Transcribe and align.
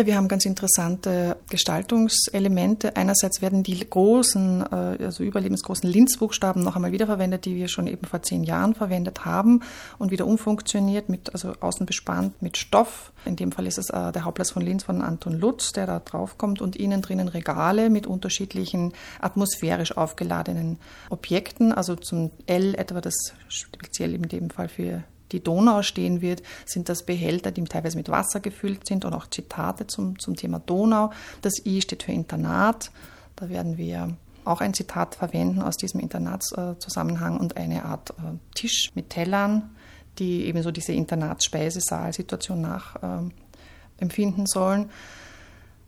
Ja, 0.00 0.06
wir 0.06 0.16
haben 0.16 0.28
ganz 0.28 0.46
interessante 0.46 1.36
Gestaltungselemente. 1.50 2.96
Einerseits 2.96 3.42
werden 3.42 3.62
die 3.62 3.78
großen, 3.78 4.62
äh, 4.62 5.04
also 5.04 5.22
überlebensgroßen 5.22 5.86
Linz-Buchstaben 5.86 6.62
noch 6.62 6.74
einmal 6.74 6.92
wiederverwendet, 6.92 7.44
die 7.44 7.54
wir 7.54 7.68
schon 7.68 7.86
eben 7.86 8.06
vor 8.06 8.22
zehn 8.22 8.42
Jahren 8.42 8.74
verwendet 8.74 9.26
haben 9.26 9.60
und 9.98 10.10
wieder 10.10 10.26
umfunktioniert, 10.26 11.10
mit, 11.10 11.34
also 11.34 11.52
außen 11.60 11.84
bespannt 11.84 12.40
mit 12.40 12.56
Stoff. 12.56 13.12
In 13.26 13.36
dem 13.36 13.52
Fall 13.52 13.66
ist 13.66 13.76
es 13.76 13.90
äh, 13.90 14.10
der 14.10 14.24
Hauptplatz 14.24 14.52
von 14.52 14.62
Linz 14.62 14.84
von 14.84 15.02
Anton 15.02 15.34
Lutz, 15.34 15.72
der 15.72 15.86
da 15.86 15.98
draufkommt 15.98 16.62
und 16.62 16.76
innen 16.76 17.02
drinnen 17.02 17.28
Regale 17.28 17.90
mit 17.90 18.06
unterschiedlichen 18.06 18.94
atmosphärisch 19.20 19.94
aufgeladenen 19.98 20.78
Objekten, 21.10 21.72
also 21.72 21.94
zum 21.94 22.30
L 22.46 22.74
etwa 22.74 23.02
das 23.02 23.34
speziell 23.48 24.14
in 24.14 24.22
dem 24.22 24.48
Fall 24.48 24.70
für 24.70 25.04
die 25.32 25.42
Donau 25.42 25.82
stehen 25.82 26.20
wird, 26.20 26.42
sind 26.66 26.88
das 26.88 27.04
Behälter, 27.04 27.50
die 27.50 27.64
teilweise 27.64 27.96
mit 27.96 28.08
Wasser 28.08 28.40
gefüllt 28.40 28.86
sind 28.86 29.04
und 29.04 29.14
auch 29.14 29.28
Zitate 29.28 29.86
zum, 29.86 30.18
zum 30.18 30.36
Thema 30.36 30.58
Donau. 30.58 31.10
Das 31.42 31.64
I 31.64 31.80
steht 31.80 32.02
für 32.02 32.12
Internat. 32.12 32.90
Da 33.36 33.48
werden 33.48 33.76
wir 33.78 34.16
auch 34.44 34.60
ein 34.60 34.74
Zitat 34.74 35.14
verwenden 35.14 35.62
aus 35.62 35.76
diesem 35.76 36.00
Internatszusammenhang 36.00 37.38
und 37.38 37.56
eine 37.56 37.84
Art 37.84 38.10
äh, 38.10 38.38
Tisch 38.54 38.90
mit 38.94 39.10
Tellern, 39.10 39.70
die 40.18 40.46
ebenso 40.46 40.70
diese 40.70 40.92
Internatsspeisesaal-Situation 40.92 42.60
nachempfinden 42.60 44.46
sollen. 44.46 44.90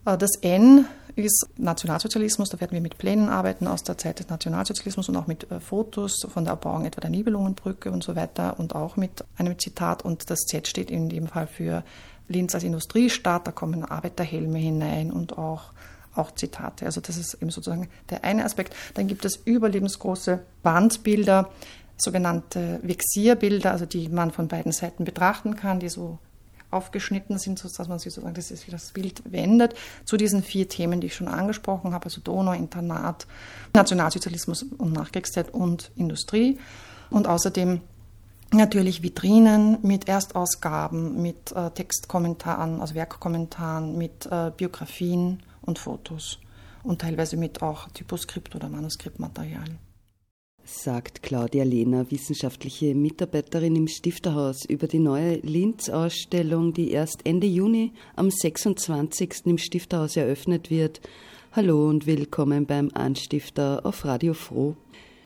Äh, 0.05 0.19
das 0.19 0.37
N 0.41 0.87
ist 1.15 1.47
Nationalsozialismus. 1.57 2.49
Da 2.49 2.61
werden 2.61 2.73
wir 2.73 2.81
mit 2.81 2.99
Plänen 2.99 3.29
arbeiten 3.29 3.67
aus 3.67 3.83
der 3.83 3.99
Zeit 3.99 4.19
des 4.19 4.29
Nationalsozialismus 4.29 5.09
und 5.09 5.17
auch 5.17 5.27
mit 5.27 5.51
äh, 5.51 5.61
Fotos 5.61 6.27
von 6.29 6.45
der 6.45 6.53
Erbauung 6.53 6.85
etwa 6.85 7.01
der 7.01 7.11
Nibelungenbrücke 7.11 7.91
und 7.91 8.03
so 8.03 8.17
weiter 8.17 8.59
und 8.59 8.75
auch 8.75 8.97
mit 8.97 9.25
einem 9.37 9.59
Zitat. 9.59 10.05
Und 10.05 10.31
das 10.31 10.41
Z 10.41 10.67
steht 10.69 10.91
in 10.91 11.09
dem 11.09 11.27
Fall 11.27 11.47
für 11.47 11.85
Linz 12.29 12.55
als 12.55 12.65
Industriestadt. 12.65 13.47
Da 13.47 13.53
kommen 13.53 13.85
Arbeiterhelme 13.85 14.59
hinein 14.59 15.13
und 15.13 15.39
auch 15.39 15.73
auch 16.15 16.35
Zitate. 16.35 16.85
Also 16.85 17.01
das 17.01 17.17
ist 17.17 17.35
eben 17.41 17.51
sozusagen 17.51 17.89
der 18.11 18.23
eine 18.23 18.45
Aspekt. 18.45 18.77
Dann 18.95 19.07
gibt 19.07 19.25
es 19.25 19.37
überlebensgroße 19.37 20.41
Wandbilder, 20.63 21.49
sogenannte 21.97 22.81
Vexierbilder, 22.83 23.73
also 23.73 23.87
die 23.87 24.09
man 24.09 24.31
von 24.31 24.49
beiden 24.49 24.73
Seiten 24.73 25.05
betrachten 25.05 25.57
kann, 25.57 25.81
die 25.81 25.89
so 25.89 26.19
aufgeschnitten 26.73 27.39
sind, 27.39 27.59
sodass 27.59 27.89
man 27.89 27.99
sich 27.99 28.13
sozusagen 28.13 28.35
das, 28.35 28.51
ist, 28.51 28.73
das 28.73 28.93
Bild 28.93 29.23
wendet, 29.31 29.75
zu 30.05 30.17
diesen 30.17 30.43
vier 30.43 30.69
Themen, 30.69 31.01
die 31.01 31.09
ich 31.09 31.15
schon 31.15 31.29
angesprochen 31.29 31.93
habe, 31.93 32.07
also 32.07 32.21
Donau, 32.21 32.53
Internat, 32.53 33.27
Nationalsozialismus 33.75 34.63
und 34.63 34.93
Nachkriegszeit 34.93 35.53
und 35.53 35.91
Industrie. 35.97 36.59
Und 37.11 37.27
außerdem 37.27 37.81
natürlich 38.53 39.03
Vitrinen 39.03 39.79
mit 39.83 40.09
Erstausgaben, 40.09 41.21
mit 41.21 41.53
äh, 41.53 41.71
Textkommentaren, 41.71 42.81
also 42.81 42.95
Werkkommentaren, 42.95 43.97
mit 43.97 44.27
äh, 44.27 44.51
Biografien 44.57 45.43
und 45.63 45.79
Fotos 45.79 46.39
und 46.83 47.01
teilweise 47.01 47.37
mit 47.37 47.63
auch 47.63 47.89
Typoskript 47.91 48.55
oder 48.55 48.69
Manuskriptmaterial 48.69 49.79
sagt 50.65 51.23
Claudia 51.23 51.65
Lehner, 51.65 52.11
wissenschaftliche 52.11 52.95
Mitarbeiterin 52.95 53.77
im 53.77 53.89
Stifterhaus, 53.89 54.65
über 54.65 54.87
die 54.87 54.99
neue 54.99 55.37
Linz-Ausstellung, 55.37 56.73
die 56.73 56.91
erst 56.91 57.27
Ende 57.27 57.47
Juni 57.47 57.93
am 58.17 58.31
26. 58.31 59.47
im 59.47 59.59
Stifterhaus 59.59 60.17
eröffnet 60.17 60.71
wird. 60.71 61.01
Hallo 61.53 61.89
und 61.89 62.07
willkommen 62.07 62.67
beim 62.67 62.91
Anstifter 62.95 63.85
auf 63.85 64.05
Radio 64.05 64.35
Froh. 64.35 64.77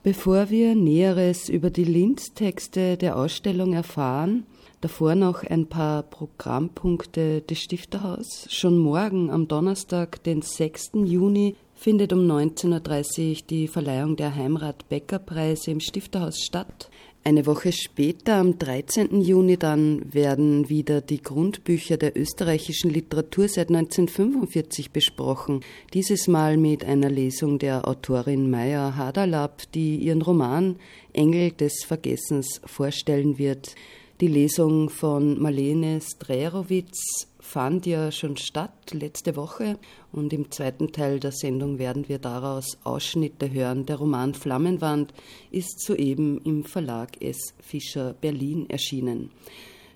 Bevor 0.03 0.49
wir 0.49 0.75
Näheres 0.75 1.49
über 1.49 1.69
die 1.69 1.83
Linz-Texte 1.83 2.97
der 2.97 3.17
Ausstellung 3.17 3.73
erfahren, 3.73 4.45
davor 4.81 5.15
noch 5.15 5.43
ein 5.43 5.67
paar 5.67 6.03
Programmpunkte 6.03 7.41
des 7.41 7.59
Stifterhaus. 7.59 8.47
Schon 8.49 8.77
morgen 8.77 9.29
am 9.29 9.47
Donnerstag, 9.47 10.23
den 10.23 10.41
6. 10.41 10.91
Juni, 11.03 11.55
findet 11.77 12.11
um 12.11 12.19
19.30 12.19 13.29
Uhr 13.29 13.47
die 13.49 13.67
Verleihung 13.67 14.15
der 14.15 14.35
Heimrat-Becker-Preise 14.35 15.71
im 15.71 15.79
Stifterhaus 15.79 16.39
statt. 16.41 16.89
Eine 17.23 17.45
Woche 17.45 17.71
später, 17.71 18.35
am 18.35 18.57
13. 18.57 19.21
Juni, 19.21 19.57
dann 19.57 20.11
werden 20.11 20.69
wieder 20.69 21.01
die 21.01 21.21
Grundbücher 21.21 21.97
der 21.97 22.17
österreichischen 22.17 22.89
Literatur 22.89 23.47
seit 23.47 23.67
1945 23.69 24.91
besprochen. 24.91 25.61
Dieses 25.93 26.27
Mal 26.27 26.57
mit 26.57 26.83
einer 26.83 27.09
Lesung 27.09 27.59
der 27.59 27.87
Autorin 27.87 28.49
Maya 28.49 28.95
Hadalab, 28.95 29.71
die 29.73 29.97
ihren 29.97 30.21
Roman 30.23 30.77
Engel 31.13 31.51
des 31.51 31.83
Vergessens 31.83 32.59
vorstellen 32.65 33.37
wird. 33.37 33.75
Die 34.19 34.27
Lesung 34.27 34.89
von 34.89 35.39
Marlene 35.39 35.99
Strerowitz 36.01 37.27
fand 37.47 37.85
ja 37.85 38.11
schon 38.11 38.35
statt 38.35 38.91
letzte 38.91 39.37
Woche 39.37 39.79
und 40.11 40.33
im 40.33 40.51
zweiten 40.51 40.91
Teil 40.91 41.21
der 41.21 41.31
Sendung 41.31 41.79
werden 41.79 42.09
wir 42.09 42.19
daraus 42.19 42.77
Ausschnitte 42.83 43.49
hören. 43.49 43.85
Der 43.85 43.95
Roman 43.95 44.33
Flammenwand 44.33 45.13
ist 45.49 45.79
soeben 45.79 46.41
im 46.43 46.65
Verlag 46.65 47.21
S. 47.21 47.53
Fischer 47.59 48.13
Berlin 48.19 48.69
erschienen. 48.69 49.31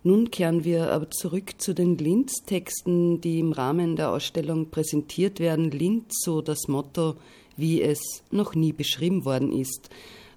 Nun 0.04 0.32
kehren 0.32 0.64
wir 0.64 0.94
aber 0.94 1.12
zurück 1.12 1.56
zu 1.58 1.76
den 1.76 1.98
Linz-Texten, 1.98 3.20
die 3.20 3.40
im 3.40 3.52
Rahmen 3.52 3.98
der 3.98 4.12
Ausstellung 4.12 4.72
präsentiert 4.72 5.42
werden. 5.42 5.72
Linz, 5.72 6.22
so 6.24 6.42
das 6.42 6.70
Motto, 6.70 7.16
wie 7.58 7.82
es 7.82 8.24
noch 8.32 8.56
nie 8.56 8.72
beschrieben 8.72 9.26
worden 9.26 9.52
ist. 9.52 9.90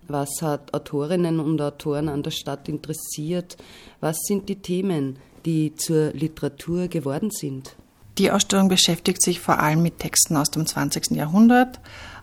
Was 0.09 0.43
hat 0.43 0.75
Autorinnen 0.75 1.39
und 1.39 1.63
Autoren 1.63 2.09
an 2.09 2.25
der 2.25 2.33
Stadt 2.33 2.69
interessiert? 2.69 3.57
Was 4.01 4.19
sind 4.27 4.49
die 4.49 4.57
Themen, 4.57 5.17
die 5.44 5.75
zur 5.77 6.12
Literatur 6.12 6.88
geworden 6.88 7.31
sind? 7.31 7.77
Die 8.19 8.31
Ausstellung 8.31 8.69
beschäftigt 8.69 9.22
sich 9.22 9.41
vor 9.41 9.59
allem 9.59 9.82
mit 9.82 9.99
Texten 9.99 10.37
aus 10.37 10.50
dem 10.50 10.66
20. 10.66 11.10
Jahrhundert, 11.10 11.81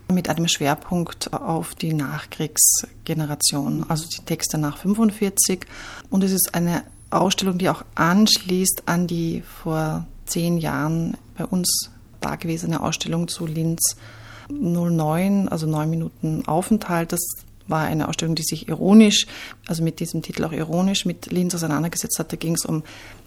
mit 0.07 0.29
einem 0.29 0.47
Schwerpunkt 0.47 1.33
auf 1.33 1.75
die 1.75 1.93
Nachkriegsgeneration, 1.93 3.85
also 3.89 4.07
die 4.07 4.23
Texte 4.23 4.57
nach 4.57 4.77
45. 4.77 5.65
Und 6.09 6.23
es 6.23 6.31
ist 6.31 6.53
eine 6.53 6.83
Ausstellung, 7.09 7.57
die 7.57 7.69
auch 7.69 7.83
anschließt 7.95 8.83
an 8.85 9.07
die 9.07 9.41
vor 9.41 10.05
zehn 10.25 10.57
Jahren 10.57 11.17
bei 11.37 11.45
uns 11.45 11.91
dagewesene 12.21 12.81
Ausstellung 12.81 13.27
zu 13.27 13.45
Linz 13.45 13.97
09, 14.49 15.49
also 15.49 15.67
neun 15.67 15.89
Minuten 15.89 16.47
Aufenthalt. 16.47 17.11
Das 17.11 17.21
war 17.67 17.81
eine 17.81 18.07
Ausstellung, 18.07 18.35
die 18.35 18.43
sich 18.43 18.67
ironisch, 18.67 19.27
also 19.67 19.83
mit 19.83 19.99
diesem 19.99 20.21
Titel 20.21 20.43
auch 20.43 20.51
ironisch 20.51 21.05
mit 21.05 21.31
Linz 21.31 21.55
auseinandergesetzt 21.55 22.19
hat. 22.19 22.31
Da 22.31 22.37
ging 22.37 22.55
es 22.55 22.65
um 22.65 22.83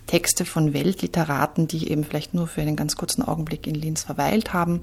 Texte 0.06 0.45
von 0.45 0.75
Weltliteraten, 0.75 1.67
die 1.67 1.91
eben 1.91 2.05
vielleicht 2.05 2.34
nur 2.34 2.47
für 2.47 2.61
einen 2.61 2.77
ganz 2.77 2.97
kurzen 2.97 3.23
Augenblick 3.23 3.67
in 3.67 3.75
Linz 3.75 4.03
verweilt 4.03 4.53
haben. 4.53 4.83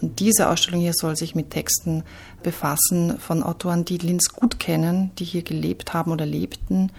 Und 0.00 0.20
diese 0.20 0.48
Ausstellung 0.48 0.80
hier 0.80 0.92
soll 0.94 1.16
sich 1.16 1.34
mit 1.34 1.50
Texten 1.50 2.04
befassen 2.42 3.18
von 3.18 3.42
Autoren, 3.42 3.84
die 3.84 3.98
Linz 3.98 4.28
gut 4.28 4.60
kennen, 4.60 5.10
die 5.18 5.24
hier 5.24 5.42
gelebt 5.42 5.94
haben 5.94 6.12
oder 6.12 6.26
lebten 6.26 6.92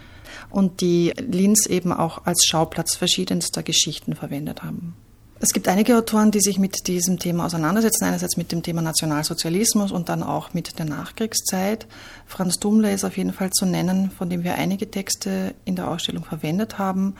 und 0.49 0.81
die 0.81 1.13
Linz 1.17 1.65
eben 1.67 1.91
auch 1.93 2.25
als 2.25 2.45
Schauplatz 2.45 2.95
verschiedenster 2.95 3.63
Geschichten 3.63 4.15
verwendet 4.15 4.63
haben. 4.63 4.95
Es 5.41 5.53
gibt 5.53 5.69
einige 5.69 5.97
Autoren, 5.97 6.31
die 6.31 6.41
sich 6.41 6.59
mit 6.59 6.87
diesem 6.87 7.17
Thema 7.17 7.45
auseinandersetzen, 7.45 8.03
einerseits 8.03 8.35
mit 8.35 8.51
dem 8.51 8.61
Thema 8.61 8.81
Nationalsozialismus 8.81 9.93
und 9.93 10.09
dann 10.09 10.21
auch 10.21 10.53
mit 10.53 10.77
der 10.79 10.85
Nachkriegszeit. 10.85 11.87
Franz 12.25 12.59
Dummler 12.59 12.91
ist 12.91 13.05
auf 13.05 13.15
jeden 13.15 13.31
Fall 13.31 13.49
zu 13.51 13.65
nennen, 13.65 14.11
von 14.11 14.29
dem 14.29 14.43
wir 14.43 14.55
einige 14.55 14.91
Texte 14.91 15.55
in 15.63 15.77
der 15.77 15.87
Ausstellung 15.87 16.25
verwendet 16.25 16.77
haben, 16.77 17.15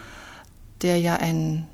der 0.81 0.99
ja 0.99 1.15
ein, 1.15 1.69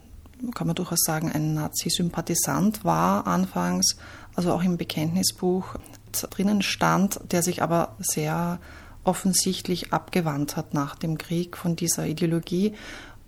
kann 0.54 0.68
man 0.68 0.76
durchaus 0.76 1.02
sagen, 1.02 1.32
ein 1.32 1.56
Nazi-Sympathisant 1.56 2.86
war 2.86 3.26
anfangs, 3.26 3.98
also 4.36 4.54
auch 4.54 4.62
im 4.62 4.78
Bekenntnisbuch 4.78 5.78
drinnen 6.12 6.62
stand, 6.62 7.20
der 7.32 7.42
sich 7.42 7.64
aber 7.64 7.96
sehr 7.98 8.60
offensichtlich 9.04 9.94
abgewandt 9.94 10.58
hat 10.58 10.76
nach 10.76 10.96
dem 10.96 11.18
Krieg 11.18 11.58
von 11.58 11.76
dieser 11.76 12.06
Ideologie 12.06 12.76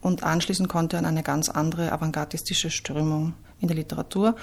und 0.08 0.24
anschließen 0.24 0.68
konnte 0.68 0.98
an 0.98 1.06
eine 1.06 1.24
ganz 1.24 1.50
andere 1.50 1.92
avantgardistische 1.92 2.72
Strömung 2.72 3.34
in 3.60 3.68
der 3.68 3.78
Literatur. 3.78 4.36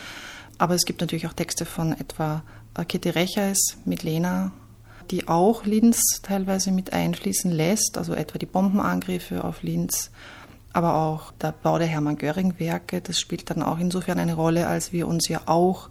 Aber 0.58 0.74
es 0.74 0.84
gibt 0.84 1.00
natürlich 1.00 1.26
auch 1.26 1.32
Texte 1.32 1.64
von 1.64 1.92
etwa 1.92 2.42
Kitty 2.86 3.10
Recheis 3.10 3.76
mit 3.84 4.02
Lena 4.02 4.52
die 5.10 5.28
auch 5.28 5.64
Linz 5.64 6.20
teilweise 6.22 6.72
mit 6.72 6.92
einfließen 6.92 7.50
lässt, 7.50 7.98
also 7.98 8.14
etwa 8.14 8.38
die 8.38 8.46
Bombenangriffe 8.46 9.44
auf 9.44 9.62
Linz, 9.62 10.10
aber 10.72 10.96
auch 10.96 11.32
der 11.32 11.52
Bau 11.52 11.78
der 11.78 11.86
Hermann-Göring-Werke. 11.86 13.00
Das 13.00 13.20
spielt 13.20 13.50
dann 13.50 13.62
auch 13.62 13.78
insofern 13.78 14.18
eine 14.18 14.34
Rolle, 14.34 14.66
als 14.66 14.92
wir 14.92 15.06
uns 15.06 15.28
ja 15.28 15.42
auch 15.46 15.88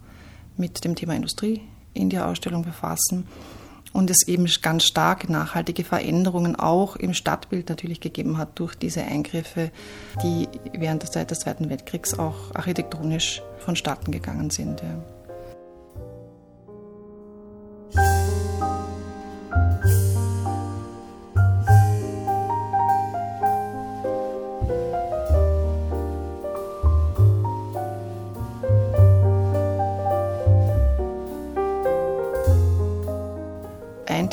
mit 0.57 0.83
dem 0.83 0.95
Thema 0.95 1.15
Industrie 1.15 1.61
in 1.93 2.09
der 2.09 2.27
Ausstellung 2.27 2.63
befassen 2.63 3.27
und 3.93 4.09
es 4.09 4.27
eben 4.27 4.47
ganz 4.61 4.83
stark 4.83 5.29
nachhaltige 5.29 5.83
Veränderungen 5.83 6.55
auch 6.55 6.95
im 6.95 7.13
Stadtbild 7.13 7.69
natürlich 7.69 8.01
gegeben 8.01 8.37
hat 8.37 8.59
durch 8.59 8.75
diese 8.75 9.03
Eingriffe, 9.03 9.71
die 10.23 10.49
während 10.73 11.03
der 11.03 11.11
Zeit 11.11 11.31
des 11.31 11.39
Zweiten 11.41 11.69
Weltkriegs 11.69 12.17
auch 12.17 12.53
architektonisch 12.53 13.41
vonstatten 13.59 14.11
gegangen 14.11 14.49
sind. 14.49 14.81
Ja. 14.81 15.12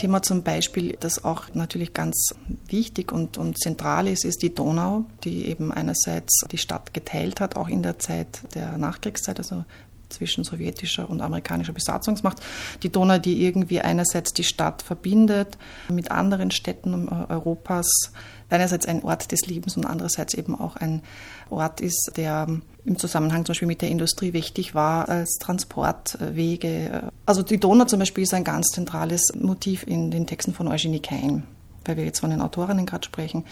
Thema 0.01 0.23
zum 0.23 0.43
Beispiel, 0.43 0.97
das 0.99 1.25
auch 1.25 1.53
natürlich 1.53 1.93
ganz 1.93 2.35
wichtig 2.69 3.13
und, 3.13 3.37
und 3.37 3.59
zentral 3.59 4.09
ist, 4.09 4.25
ist 4.25 4.43
die 4.43 4.55
Donau, 4.55 5.05
die 5.25 5.45
eben 5.47 5.73
einerseits 5.73 6.41
die 6.51 6.57
Stadt 6.57 6.95
geteilt 6.95 7.39
hat, 7.41 7.57
auch 7.57 7.69
in 7.69 7.83
der 7.83 7.99
Zeit 7.99 8.41
der 8.55 8.79
Nachkriegszeit, 8.79 9.39
also 9.39 9.67
zwischen 10.11 10.45
sowjetischer 10.45 11.09
und 11.09 11.21
amerikanischer 11.21 11.73
Besatzungsmacht. 11.73 12.39
Die 12.83 12.91
Donau, 12.91 13.19
die 13.19 13.45
irgendwie 13.45 13.81
einerseits 13.81 14.33
die 14.33 14.45
Stadt 14.45 14.83
verbindet 14.83 15.59
mit 15.89 16.11
anderen 16.11 16.51
Städten 16.51 17.09
Europas, 17.09 18.13
einerseits 18.49 18.87
ein 18.87 19.03
Ort 19.03 19.33
des 19.33 19.47
Lebens 19.47 19.77
und 19.77 19.87
andererseits 19.87 20.35
eben 20.35 20.59
auch 20.59 20.77
ein 20.77 21.03
Ort 21.49 21.81
ist, 21.81 22.13
der 22.17 22.47
im 22.85 22.99
Zusammenhang 22.99 23.45
zum 23.45 23.53
Beispiel 23.53 23.69
mit 23.69 23.83
der 23.83 23.91
Industrie 23.91 24.33
wichtig 24.33 24.75
war 24.75 25.09
als 25.09 25.37
Transportwege. 25.41 27.11
Also 27.27 27.43
die 27.43 27.59
Donau 27.59 27.85
zum 27.85 27.99
Beispiel 27.99 28.25
ist 28.25 28.35
ein 28.35 28.45
ganz 28.45 28.69
zentrales 28.69 29.33
Motiv 29.35 29.85
in 29.87 30.11
den 30.11 30.27
Texten 30.27 30.53
von 30.53 30.69
Eugenie 30.69 31.01
Kein, 31.01 31.45
weil 31.85 31.97
wir 31.97 32.05
jetzt 32.05 32.21
von 32.21 32.31
den 32.31 32.41
Autorinnen 32.41 32.87
gerade 32.87 33.05
sprechen. 33.05 33.45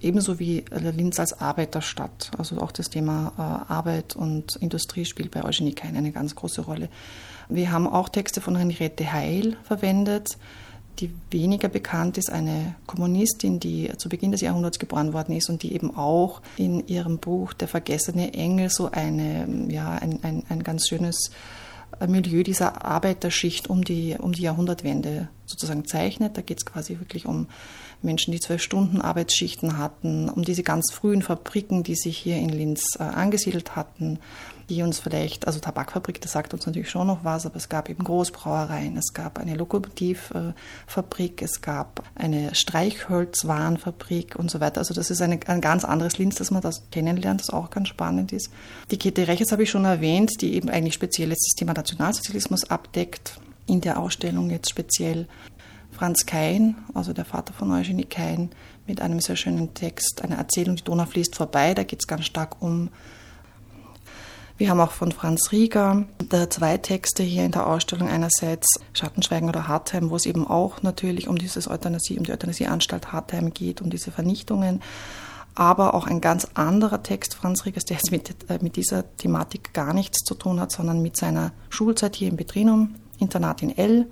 Ebenso 0.00 0.38
wie 0.38 0.64
Linz 0.70 1.20
als 1.20 1.40
Arbeiterstadt. 1.40 2.30
Also 2.38 2.58
auch 2.60 2.72
das 2.72 2.90
Thema 2.90 3.32
äh, 3.36 3.72
Arbeit 3.72 4.16
und 4.16 4.56
Industrie 4.56 5.04
spielt 5.04 5.30
bei 5.30 5.44
Eugenie 5.44 5.74
Kein 5.74 5.96
eine 5.96 6.12
ganz 6.12 6.34
große 6.34 6.62
Rolle. 6.62 6.88
Wir 7.48 7.72
haben 7.72 7.86
auch 7.86 8.08
Texte 8.08 8.40
von 8.40 8.56
Henriette 8.56 9.12
Heil 9.12 9.56
verwendet 9.64 10.36
die 11.00 11.10
weniger 11.30 11.68
bekannt 11.68 12.18
ist, 12.18 12.30
eine 12.30 12.74
Kommunistin, 12.86 13.60
die 13.60 13.90
zu 13.96 14.08
Beginn 14.08 14.32
des 14.32 14.42
Jahrhunderts 14.42 14.78
geboren 14.78 15.12
worden 15.12 15.34
ist 15.34 15.48
und 15.48 15.62
die 15.62 15.72
eben 15.72 15.96
auch 15.96 16.42
in 16.56 16.86
ihrem 16.86 17.18
Buch 17.18 17.52
Der 17.52 17.68
vergessene 17.68 18.34
Engel 18.34 18.68
so 18.70 18.90
eine, 18.90 19.66
ja, 19.68 19.92
ein, 19.92 20.18
ein, 20.22 20.42
ein 20.48 20.62
ganz 20.62 20.88
schönes 20.88 21.30
Milieu 22.06 22.42
dieser 22.42 22.84
Arbeiterschicht 22.84 23.68
um 23.68 23.84
die, 23.84 24.16
um 24.18 24.32
die 24.32 24.42
Jahrhundertwende 24.42 25.28
sozusagen 25.46 25.84
zeichnet. 25.84 26.36
Da 26.36 26.42
geht 26.42 26.58
es 26.58 26.66
quasi 26.66 26.98
wirklich 26.98 27.26
um 27.26 27.48
Menschen, 28.02 28.32
die 28.32 28.40
zwölf 28.40 28.62
Stunden 28.62 29.00
Arbeitsschichten 29.00 29.76
hatten, 29.78 30.28
um 30.28 30.42
diese 30.42 30.62
ganz 30.62 30.92
frühen 30.92 31.22
Fabriken, 31.22 31.82
die 31.82 31.96
sich 31.96 32.16
hier 32.16 32.36
in 32.36 32.48
Linz 32.48 32.96
äh, 32.98 33.02
angesiedelt 33.02 33.76
hatten, 33.76 34.18
die 34.70 34.82
uns 34.82 35.00
vielleicht, 35.00 35.48
also 35.48 35.58
Tabakfabrik, 35.58 36.20
das 36.20 36.32
sagt 36.32 36.54
uns 36.54 36.64
natürlich 36.64 36.88
schon 36.88 37.08
noch 37.08 37.24
was, 37.24 37.44
aber 37.44 37.56
es 37.56 37.68
gab 37.68 37.90
eben 37.90 38.04
Großbrauereien, 38.04 38.96
es 38.96 39.12
gab 39.12 39.38
eine 39.38 39.56
Lokomotivfabrik, 39.56 41.42
es 41.42 41.60
gab 41.60 42.04
eine 42.14 42.54
Streichholzwarenfabrik 42.54 44.36
und 44.36 44.48
so 44.50 44.60
weiter. 44.60 44.78
Also 44.78 44.94
das 44.94 45.10
ist 45.10 45.20
eine, 45.20 45.40
ein 45.46 45.60
ganz 45.60 45.84
anderes 45.84 46.18
Linz, 46.18 46.36
das 46.36 46.52
man 46.52 46.62
das 46.62 46.84
kennenlernt, 46.92 47.40
das 47.40 47.50
auch 47.50 47.70
ganz 47.70 47.88
spannend 47.88 48.32
ist. 48.32 48.50
Die 48.92 48.98
Kette 48.98 49.26
Reches 49.26 49.50
habe 49.50 49.64
ich 49.64 49.70
schon 49.70 49.84
erwähnt, 49.84 50.40
die 50.40 50.54
eben 50.54 50.70
eigentlich 50.70 50.94
speziell 50.94 51.30
das 51.30 51.40
Thema 51.56 51.74
Nationalsozialismus 51.74 52.64
abdeckt, 52.70 53.40
in 53.66 53.80
der 53.80 53.98
Ausstellung 53.98 54.50
jetzt 54.50 54.70
speziell. 54.70 55.26
Franz 55.90 56.26
Kein, 56.26 56.76
also 56.94 57.12
der 57.12 57.24
Vater 57.24 57.52
von 57.52 57.72
Eugenie 57.72 58.04
Kein, 58.04 58.50
mit 58.86 59.00
einem 59.00 59.18
sehr 59.20 59.36
schönen 59.36 59.74
Text, 59.74 60.22
eine 60.22 60.36
Erzählung, 60.36 60.76
die 60.76 60.84
Donau 60.84 61.06
fließt 61.06 61.34
vorbei. 61.34 61.74
Da 61.74 61.82
geht 61.82 62.00
es 62.00 62.06
ganz 62.06 62.24
stark 62.24 62.62
um 62.62 62.88
wir 64.60 64.68
haben 64.68 64.80
auch 64.80 64.90
von 64.90 65.10
Franz 65.10 65.52
Rieger 65.52 66.04
zwei 66.50 66.76
Texte 66.76 67.22
hier 67.22 67.46
in 67.46 67.50
der 67.50 67.66
Ausstellung. 67.66 68.10
Einerseits 68.10 68.68
Schattenschweigen 68.92 69.48
oder 69.48 69.68
Hartheim, 69.68 70.10
wo 70.10 70.16
es 70.16 70.26
eben 70.26 70.46
auch 70.46 70.82
natürlich 70.82 71.28
um 71.28 71.38
dieses 71.38 71.66
Euthanasie, 71.66 72.18
um 72.18 72.24
die 72.24 72.32
Euthanasieanstalt 72.32 73.10
Hartheim 73.10 73.54
geht, 73.54 73.80
um 73.80 73.88
diese 73.88 74.10
Vernichtungen. 74.10 74.82
Aber 75.54 75.94
auch 75.94 76.06
ein 76.06 76.20
ganz 76.20 76.46
anderer 76.52 77.02
Text 77.02 77.36
Franz 77.36 77.64
Riegers, 77.64 77.86
der 77.86 77.96
jetzt 77.96 78.10
mit, 78.10 78.50
äh, 78.50 78.58
mit 78.60 78.76
dieser 78.76 79.16
Thematik 79.16 79.72
gar 79.72 79.94
nichts 79.94 80.18
zu 80.24 80.34
tun 80.34 80.60
hat, 80.60 80.72
sondern 80.72 81.00
mit 81.00 81.16
seiner 81.16 81.52
Schulzeit 81.70 82.14
hier 82.14 82.28
im 82.28 82.36
Betrinum, 82.36 82.96
Internat 83.18 83.62
in 83.62 83.74
L. 83.74 84.10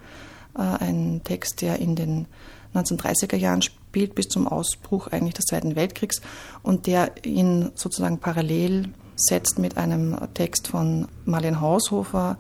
Äh, 0.57 0.63
ein 0.63 1.21
Text, 1.25 1.61
der 1.61 1.79
in 1.79 1.95
den 1.95 2.27
1930er 2.75 3.37
Jahren 3.37 3.61
spielt, 3.61 4.15
bis 4.15 4.29
zum 4.29 4.49
Ausbruch 4.49 5.09
eigentlich 5.09 5.35
des 5.35 5.45
Zweiten 5.45 5.77
Weltkriegs 5.77 6.23
und 6.63 6.87
der 6.87 7.27
ihn 7.27 7.71
sozusagen 7.75 8.19
parallel 8.19 8.95
setzt 9.19 9.59
mit 9.59 9.77
einem 9.77 10.17
Text 10.35 10.69
von 10.69 11.09
Marlene 11.25 11.61
Haushofer, 11.61 12.39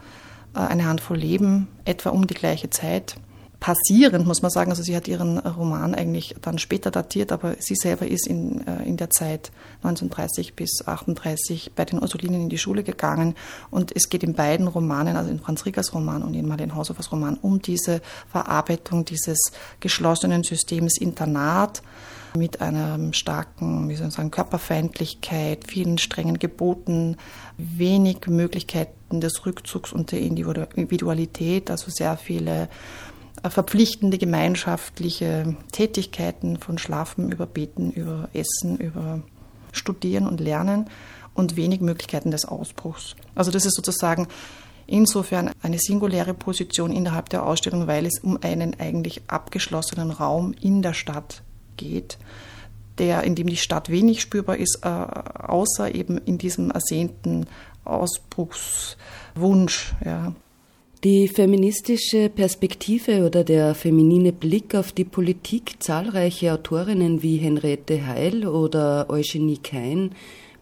äh, 0.55 0.61
eine 0.61 0.87
Handvoll 0.87 1.19
Leben, 1.19 1.69
etwa 1.85 2.11
um 2.11 2.27
die 2.27 2.35
gleiche 2.35 2.71
Zeit. 2.71 3.17
Passierend 3.61 4.25
muss 4.25 4.41
man 4.41 4.53
sagen, 4.53 4.71
also 4.71 4.85
sie 4.85 4.95
hat 4.95 5.09
ihren 5.09 5.39
Roman 5.39 5.93
eigentlich 5.93 6.37
dann 6.41 6.59
später 6.59 6.93
datiert, 6.93 7.33
aber 7.33 7.57
sie 7.59 7.75
selber 7.75 8.07
ist 8.07 8.29
in, 8.29 8.65
äh, 8.69 8.85
in 8.85 8.97
der 8.97 9.11
Zeit 9.11 9.51
1930 9.83 10.55
bis 10.55 10.87
38 10.87 11.73
bei 11.75 11.85
den 11.85 12.01
Ursulinen 12.01 12.43
in 12.43 12.49
die 12.49 12.59
Schule 12.59 12.85
gegangen 12.85 13.35
und 13.73 13.91
es 13.97 14.11
geht 14.11 14.23
in 14.23 14.35
beiden 14.35 14.69
Romanen, 14.69 15.17
also 15.17 15.31
in 15.31 15.41
Franz 15.41 15.67
Riegers 15.67 15.93
Roman 15.93 16.23
und 16.23 16.35
in 16.35 16.47
Marlene 16.47 16.77
Haushofers 16.77 17.11
Roman, 17.11 17.37
um 17.37 17.61
diese 17.61 18.01
Verarbeitung 18.31 19.05
dieses 19.05 19.51
geschlossenen 19.81 20.45
Systems 20.45 20.97
Internat 20.97 21.83
mit 22.37 22.61
einer 22.61 23.13
starken, 23.13 23.89
wie 23.89 23.97
soll 23.97 24.09
ich 24.09 24.15
sagen, 24.15 24.31
Körperfeindlichkeit, 24.31 25.65
vielen 25.67 25.99
strengen 25.99 26.39
Geboten, 26.39 27.17
wenig 27.57 28.27
Möglichkeiten 28.27 29.21
des 29.21 29.47
Rückzugs 29.47 29.93
und 29.93 30.13
der 30.13 30.21
Individualität, 30.21 31.71
also 31.71 31.91
sehr 31.91 32.17
viele 32.17 32.69
äh, 33.43 33.51
verpflichtende 33.51 34.19
gemeinschaftliche 34.19 35.57
Tätigkeiten 35.73 36.59
von 36.59 36.79
Schlafen 36.79 37.31
über 37.33 37.47
Beten, 37.47 37.91
über 37.93 38.29
Essen, 38.33 38.79
über 38.79 39.23
Studieren 39.73 40.27
und 40.27 40.41
Lernen 40.41 40.89
und 41.35 41.57
wenig 41.57 41.81
Möglichkeiten 41.81 42.31
des 42.31 42.45
Ausbruchs. 42.45 43.15
Also 43.35 43.51
das 43.51 43.65
ist 43.65 43.77
sozusagen 43.77 44.27
insofern 44.87 45.51
eine 45.63 45.79
singuläre 45.79 46.35
Position 46.35 46.93
innerhalb 46.93 47.29
der 47.29 47.45
Ausstellung, 47.45 47.87
weil 47.87 48.07
es 48.07 48.19
um 48.21 48.39
einen 48.43 48.79
eigentlich 48.81 49.23
abgeschlossenen 49.29 50.11
Raum 50.11 50.55
in 50.61 50.83
der 50.83 50.95
Stadt 50.95 51.43
geht, 51.79 52.19
der, 52.99 53.23
in 53.23 53.35
dem 53.35 53.47
die 53.47 53.57
Stadt 53.57 53.89
wenig 53.89 54.21
spürbar 54.21 54.59
ist, 54.59 54.81
äh, 54.83 54.89
außer 54.89 55.95
eben 55.95 56.19
in 56.19 56.37
diesem 56.37 56.71
ersehnten 56.71 57.47
Ausbruchswunsch. 57.85 59.95
Ja. 60.05 60.35
Die 61.05 61.29
feministische 61.29 62.29
Perspektive 62.29 63.25
oder 63.25 63.45
der 63.45 63.77
feminine 63.77 64.33
Blick 64.33 64.75
auf 64.75 64.91
die 64.91 65.05
Politik 65.05 65.77
zahlreicher 65.79 66.55
Autorinnen 66.55 67.23
wie 67.23 67.37
Henriette 67.37 68.05
Heil 68.05 68.45
oder 68.45 69.09
Eugenie 69.09 69.59
Kein 69.59 70.11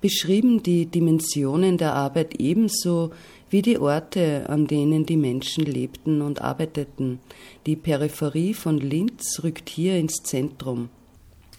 beschrieben 0.03 0.63
die 0.63 0.85
Dimensionen 0.85 1.79
der 1.79 1.95
Arbeit 1.95 2.39
ebenso 2.39 3.13
wie 3.49 3.63
die 3.63 3.79
Orte, 3.79 4.45
an 4.49 4.67
denen 4.67 5.07
die 5.07 5.17
Menschen 5.17 5.65
lebten 5.65 6.21
und 6.21 6.43
arbeiteten. 6.43 7.19
Die 7.65 7.77
Peripherie 7.77 8.53
von 8.53 8.79
Linz 8.79 9.41
rückt 9.43 9.71
hier 9.71 9.97
ins 9.97 10.23
Zentrum. 10.23 10.91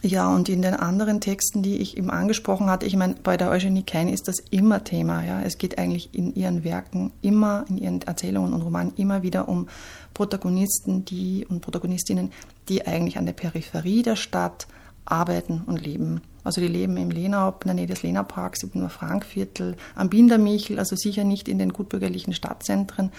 Ja, 0.03 0.33
und 0.33 0.47
in 0.47 0.61
den 0.61 0.75
anderen 0.75 1.21
Texten, 1.21 1.63
die 1.63 1.77
ich 1.77 1.97
eben 1.97 2.11
angesprochen 2.11 2.69
hatte, 2.69 2.85
ich 2.85 2.95
meine, 2.95 3.15
bei 3.15 3.35
der 3.35 3.49
Eugenie 3.49 3.81
Kein 3.81 4.09
ist 4.09 4.27
das 4.27 4.39
immer 4.51 4.83
Thema. 4.83 5.25
Ja? 5.25 5.41
Es 5.41 5.57
geht 5.57 5.79
eigentlich 5.79 6.13
in 6.13 6.35
ihren 6.35 6.63
Werken 6.63 7.11
immer, 7.21 7.65
in 7.67 7.77
ihren 7.77 8.01
Erzählungen 8.03 8.53
und 8.53 8.61
Romanen 8.61 8.93
immer 8.95 9.23
wieder 9.23 9.49
um 9.49 9.67
Protagonisten 10.13 11.03
die 11.03 11.45
und 11.49 11.61
Protagonistinnen, 11.61 12.31
die 12.69 12.85
eigentlich 12.85 13.17
an 13.17 13.25
der 13.25 13.33
Peripherie 13.33 14.03
der 14.03 14.15
Stadt 14.15 14.67
arbeiten 15.05 15.63
und 15.65 15.83
leben. 15.83 16.21
Also 16.43 16.61
die 16.61 16.67
leben 16.67 16.95
im 16.97 17.11
Lenau, 17.11 17.49
in 17.49 17.55
der 17.65 17.73
Nähe 17.73 17.87
des 17.87 18.03
Lena-Parks, 18.03 18.63
im 18.63 18.89
Frankviertel, 18.89 19.75
am 19.95 20.09
Bindermichel, 20.09 20.79
also 20.79 20.95
sicher 20.95 21.23
nicht 21.23 21.47
in 21.47 21.59
den 21.59 21.73
gutbürgerlichen 21.73 22.33
Stadtzentren. 22.33 23.11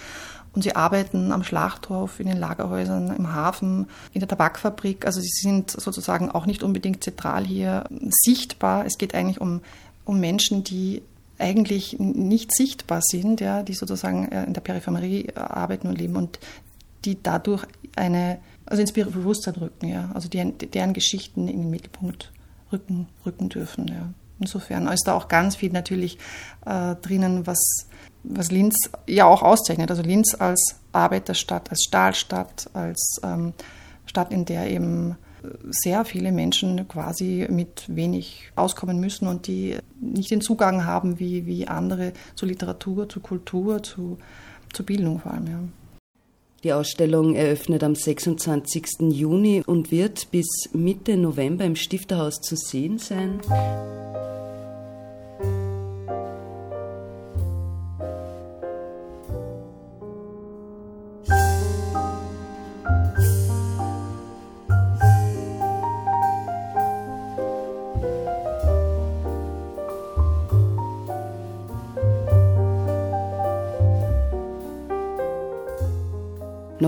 Und 0.53 0.63
sie 0.63 0.75
arbeiten 0.75 1.31
am 1.31 1.43
Schlachthof, 1.43 2.19
in 2.19 2.27
den 2.27 2.37
Lagerhäusern, 2.37 3.15
im 3.15 3.33
Hafen, 3.33 3.87
in 4.13 4.19
der 4.19 4.27
Tabakfabrik. 4.27 5.05
Also 5.05 5.21
sie 5.21 5.29
sind 5.29 5.69
sozusagen 5.69 6.31
auch 6.31 6.45
nicht 6.45 6.63
unbedingt 6.63 7.03
zentral 7.03 7.45
hier 7.45 7.83
sichtbar. 8.09 8.85
Es 8.85 8.97
geht 8.97 9.13
eigentlich 9.13 9.39
um, 9.39 9.61
um 10.05 10.19
Menschen, 10.19 10.63
die 10.63 11.03
eigentlich 11.37 11.97
nicht 11.99 12.53
sichtbar 12.53 13.01
sind, 13.01 13.41
ja, 13.41 13.63
die 13.63 13.73
sozusagen 13.73 14.29
äh, 14.29 14.43
in 14.43 14.53
der 14.53 14.61
Peripherie 14.61 15.33
arbeiten 15.35 15.87
und 15.87 15.97
leben 15.97 16.15
und 16.15 16.39
die 17.05 17.21
dadurch 17.21 17.65
eine, 17.95 18.39
also 18.65 18.81
ins 18.81 18.91
Bewusstsein 18.91 19.55
rücken, 19.55 19.87
ja. 19.87 20.11
Also 20.13 20.27
die, 20.27 20.51
deren 20.51 20.93
Geschichten 20.93 21.47
in 21.47 21.61
den 21.61 21.69
Mittelpunkt 21.69 22.31
rücken, 22.71 23.07
rücken 23.25 23.49
dürfen, 23.49 23.87
ja. 23.87 24.09
Insofern 24.39 24.87
ist 24.87 25.07
da 25.07 25.13
auch 25.13 25.27
ganz 25.27 25.55
viel 25.55 25.71
natürlich 25.71 26.17
äh, 26.65 26.95
drinnen, 26.95 27.45
was, 27.45 27.87
was 28.23 28.51
Linz 28.51 28.75
ja 29.07 29.25
auch 29.25 29.43
auszeichnet. 29.43 29.89
Also 29.89 30.01
Linz 30.01 30.35
als 30.37 30.79
Arbeiterstadt, 30.91 31.69
als 31.69 31.83
Stahlstadt, 31.83 32.69
als 32.73 33.19
ähm, 33.23 33.53
Stadt, 34.05 34.31
in 34.31 34.45
der 34.45 34.69
eben 34.69 35.17
sehr 35.69 36.05
viele 36.05 36.31
Menschen 36.31 36.87
quasi 36.87 37.47
mit 37.49 37.85
wenig 37.87 38.51
auskommen 38.55 38.99
müssen 38.99 39.27
und 39.27 39.47
die 39.47 39.77
nicht 40.01 40.31
den 40.31 40.41
Zugang 40.41 40.85
haben 40.85 41.19
wie, 41.19 41.45
wie 41.45 41.67
andere 41.67 42.13
zu 42.35 42.45
Literatur, 42.45 43.07
zu 43.07 43.19
Kultur, 43.19 43.81
zu, 43.83 44.17
zu 44.73 44.83
Bildung 44.83 45.19
vor 45.19 45.33
allem. 45.33 45.47
Ja. 45.47 45.59
Die 46.63 46.73
Ausstellung 46.73 47.35
eröffnet 47.35 47.83
am 47.83 47.95
26. 47.95 49.11
Juni 49.11 49.63
und 49.65 49.91
wird 49.91 50.29
bis 50.29 50.69
Mitte 50.73 51.15
November 51.15 51.63
im 51.63 51.77
Stifterhaus 51.77 52.41
zu 52.41 52.57
sehen 52.57 52.97
sein. 52.97 53.39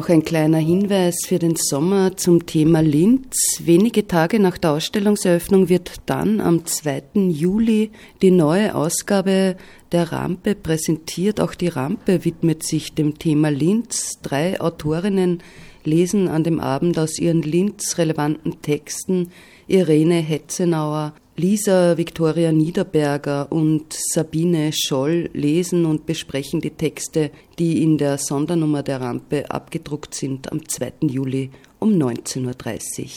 Noch 0.01 0.09
ein 0.09 0.25
kleiner 0.25 0.57
Hinweis 0.57 1.27
für 1.27 1.37
den 1.37 1.55
Sommer 1.55 2.17
zum 2.17 2.47
Thema 2.47 2.81
Linz. 2.81 3.35
Wenige 3.59 4.07
Tage 4.07 4.39
nach 4.39 4.57
der 4.57 4.71
Ausstellungseröffnung 4.71 5.69
wird 5.69 5.97
dann 6.07 6.41
am 6.41 6.65
2. 6.65 7.03
Juli 7.29 7.91
die 8.23 8.31
neue 8.31 8.73
Ausgabe 8.73 9.57
der 9.91 10.11
Rampe 10.11 10.55
präsentiert. 10.55 11.39
Auch 11.39 11.53
die 11.53 11.67
Rampe 11.67 12.25
widmet 12.25 12.63
sich 12.63 12.95
dem 12.95 13.19
Thema 13.19 13.51
Linz. 13.51 14.17
Drei 14.23 14.59
Autorinnen 14.59 15.43
lesen 15.83 16.27
an 16.27 16.43
dem 16.43 16.59
Abend 16.59 16.97
aus 16.97 17.19
ihren 17.19 17.43
Linz 17.43 17.99
relevanten 17.99 18.59
Texten 18.63 19.29
Irene 19.67 20.15
Hetzenauer, 20.15 21.13
Lisa 21.37 21.97
Viktoria 21.97 22.51
Niederberger 22.51 23.51
und 23.51 23.93
Sabine 23.93 24.71
Scholl 24.73 25.29
lesen 25.33 25.85
und 25.85 26.05
besprechen 26.05 26.59
die 26.59 26.71
Texte, 26.71 27.31
die 27.57 27.81
in 27.83 27.97
der 27.97 28.17
Sondernummer 28.17 28.83
der 28.83 28.99
Rampe 28.99 29.49
abgedruckt 29.49 30.13
sind 30.13 30.51
am 30.51 30.67
2. 30.67 30.93
Juli 31.03 31.49
um 31.79 31.93
19.30 31.93 33.01
Uhr. 33.01 33.09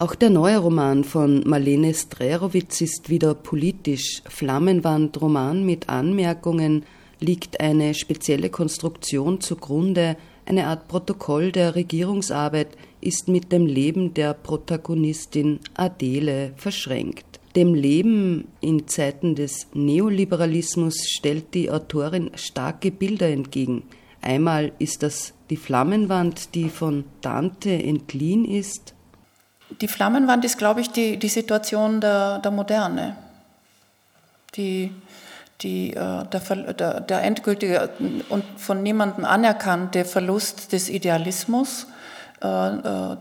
Auch 0.00 0.14
der 0.14 0.30
neue 0.30 0.58
Roman 0.58 1.02
von 1.02 1.42
Marlene 1.46 1.94
Strerowitz 1.94 2.82
ist 2.82 3.08
wieder 3.08 3.34
politisch. 3.34 4.22
Flammenwand-Roman 4.28 5.64
mit 5.64 5.88
Anmerkungen 5.88 6.84
liegt 7.20 7.58
eine 7.58 7.94
spezielle 7.94 8.50
Konstruktion 8.50 9.40
zugrunde, 9.40 10.16
eine 10.46 10.66
Art 10.66 10.88
Protokoll 10.88 11.52
der 11.52 11.74
Regierungsarbeit 11.74 12.68
ist 13.00 13.28
mit 13.28 13.52
dem 13.52 13.66
Leben 13.66 14.14
der 14.14 14.34
Protagonistin 14.34 15.60
Adele 15.74 16.52
verschränkt. 16.56 17.40
Dem 17.56 17.74
Leben 17.74 18.48
in 18.60 18.86
Zeiten 18.86 19.34
des 19.34 19.66
Neoliberalismus 19.72 21.08
stellt 21.08 21.54
die 21.54 21.70
Autorin 21.70 22.30
starke 22.34 22.90
Bilder 22.90 23.28
entgegen. 23.28 23.84
Einmal 24.20 24.72
ist 24.78 25.02
das 25.02 25.32
die 25.50 25.56
Flammenwand, 25.56 26.54
die 26.54 26.68
von 26.68 27.04
Dante 27.20 27.70
entliehen 27.70 28.44
ist. 28.44 28.94
Die 29.80 29.88
Flammenwand 29.88 30.44
ist, 30.44 30.58
glaube 30.58 30.80
ich, 30.80 30.90
die, 30.90 31.18
die 31.18 31.28
Situation 31.28 32.00
der, 32.00 32.38
der 32.38 32.50
Moderne. 32.50 33.16
Die 34.56 34.90
die, 35.62 35.90
äh, 35.90 36.24
der, 36.24 36.72
der, 36.74 37.00
der 37.00 37.22
endgültige 37.22 37.90
und 38.28 38.44
von 38.56 38.82
niemandem 38.82 39.24
anerkannte 39.24 40.04
Verlust 40.04 40.72
des 40.72 40.88
Idealismus, 40.88 41.86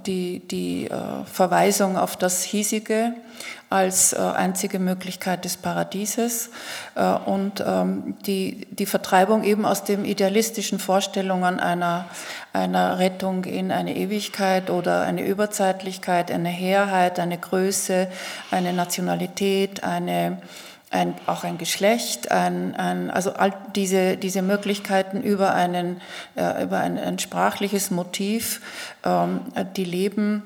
die, 0.06 0.40
die 0.48 0.90
Verweisung 1.32 1.98
auf 1.98 2.16
das 2.16 2.44
Hiesige 2.44 3.14
als 3.70 4.14
einzige 4.14 4.80
Möglichkeit 4.80 5.44
des 5.44 5.58
Paradieses. 5.58 6.50
Und 7.26 7.64
ähm, 7.66 8.16
die, 8.26 8.68
die 8.72 8.86
Vertreibung 8.86 9.44
eben 9.44 9.66
aus 9.66 9.84
den 9.84 10.06
idealistischen 10.06 10.80
Vorstellungen 10.80 11.60
einer, 11.60 12.06
einer 12.54 13.00
Rettung 13.00 13.44
in 13.44 13.72
eine 13.72 13.96
Ewigkeit 13.96 14.70
oder 14.70 15.02
eine 15.02 15.26
Überzeitlichkeit, 15.26 16.32
eine 16.32 16.50
Heerheit, 16.50 17.20
eine 17.20 17.38
Größe, 17.38 18.08
eine 18.52 18.72
Nationalität, 18.72 19.84
eine 19.84 20.38
ein, 20.90 21.16
auch 21.26 21.44
ein 21.44 21.58
Geschlecht, 21.58 22.32
ein, 22.32 22.76
ein, 22.76 23.12
also 23.12 23.34
all 23.34 23.54
diese, 23.76 24.18
diese 24.18 24.42
Möglichkeiten 24.42 25.22
über, 25.22 25.54
einen, 25.54 26.02
äh, 26.36 26.64
über 26.64 26.80
ein, 26.80 26.98
ein, 26.98 27.20
sprachliches 27.20 27.92
Motiv, 27.92 28.62
ähm, 29.04 29.42
die 29.76 29.84
leben, 29.84 30.44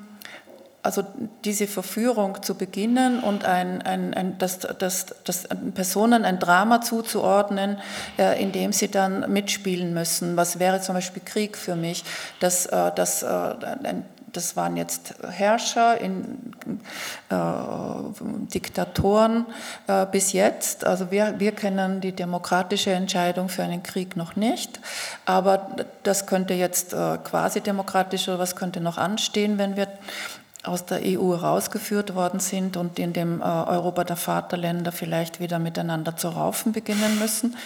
also 0.82 1.04
diese 1.44 1.68
Verführung 1.68 2.42
zu 2.42 2.56
beginnen 2.56 3.20
und 3.20 3.44
ein, 3.44 3.82
ein, 3.82 4.14
ein, 4.14 4.38
das, 4.38 4.58
das, 4.58 5.06
das 5.22 5.46
Personen 5.74 6.24
ein 6.24 6.40
Drama 6.40 6.80
zuzuordnen, 6.80 7.78
äh, 8.18 8.42
in 8.42 8.50
dem 8.50 8.72
sie 8.72 8.88
dann 8.88 9.32
mitspielen 9.32 9.94
müssen. 9.94 10.36
Was 10.36 10.58
wäre 10.58 10.80
zum 10.80 10.96
Beispiel 10.96 11.22
Krieg 11.24 11.56
für 11.56 11.76
mich? 11.76 12.04
Dass, 12.40 12.66
äh, 12.66 12.90
dass 12.96 13.22
äh, 13.22 13.26
ein, 13.26 14.04
das 14.32 14.56
waren 14.56 14.76
jetzt 14.76 15.14
Herrscher, 15.28 16.00
in, 16.00 16.52
äh, 17.28 17.34
Diktatoren 18.52 19.46
äh, 19.86 20.06
bis 20.06 20.32
jetzt. 20.32 20.84
Also 20.84 21.10
wir, 21.10 21.34
wir 21.38 21.52
kennen 21.52 22.00
die 22.00 22.12
demokratische 22.12 22.92
Entscheidung 22.92 23.48
für 23.48 23.62
einen 23.62 23.82
Krieg 23.82 24.16
noch 24.16 24.36
nicht, 24.36 24.80
aber 25.26 25.76
das 26.02 26.26
könnte 26.26 26.54
jetzt 26.54 26.92
äh, 26.92 27.18
quasi 27.18 27.60
demokratisch 27.60 28.28
oder 28.28 28.38
was 28.38 28.56
könnte 28.56 28.80
noch 28.80 28.98
anstehen, 28.98 29.58
wenn 29.58 29.76
wir 29.76 29.88
aus 30.64 30.84
der 30.84 31.00
EU 31.04 31.32
herausgeführt 31.32 32.14
worden 32.14 32.38
sind 32.38 32.76
und 32.76 33.00
in 33.00 33.12
dem 33.12 33.40
äh, 33.40 33.44
Europa 33.44 34.04
der 34.04 34.14
Vaterländer 34.14 34.92
vielleicht 34.92 35.40
wieder 35.40 35.58
miteinander 35.58 36.16
zu 36.16 36.28
raufen 36.28 36.70
beginnen 36.70 37.18
müssen, 37.18 37.56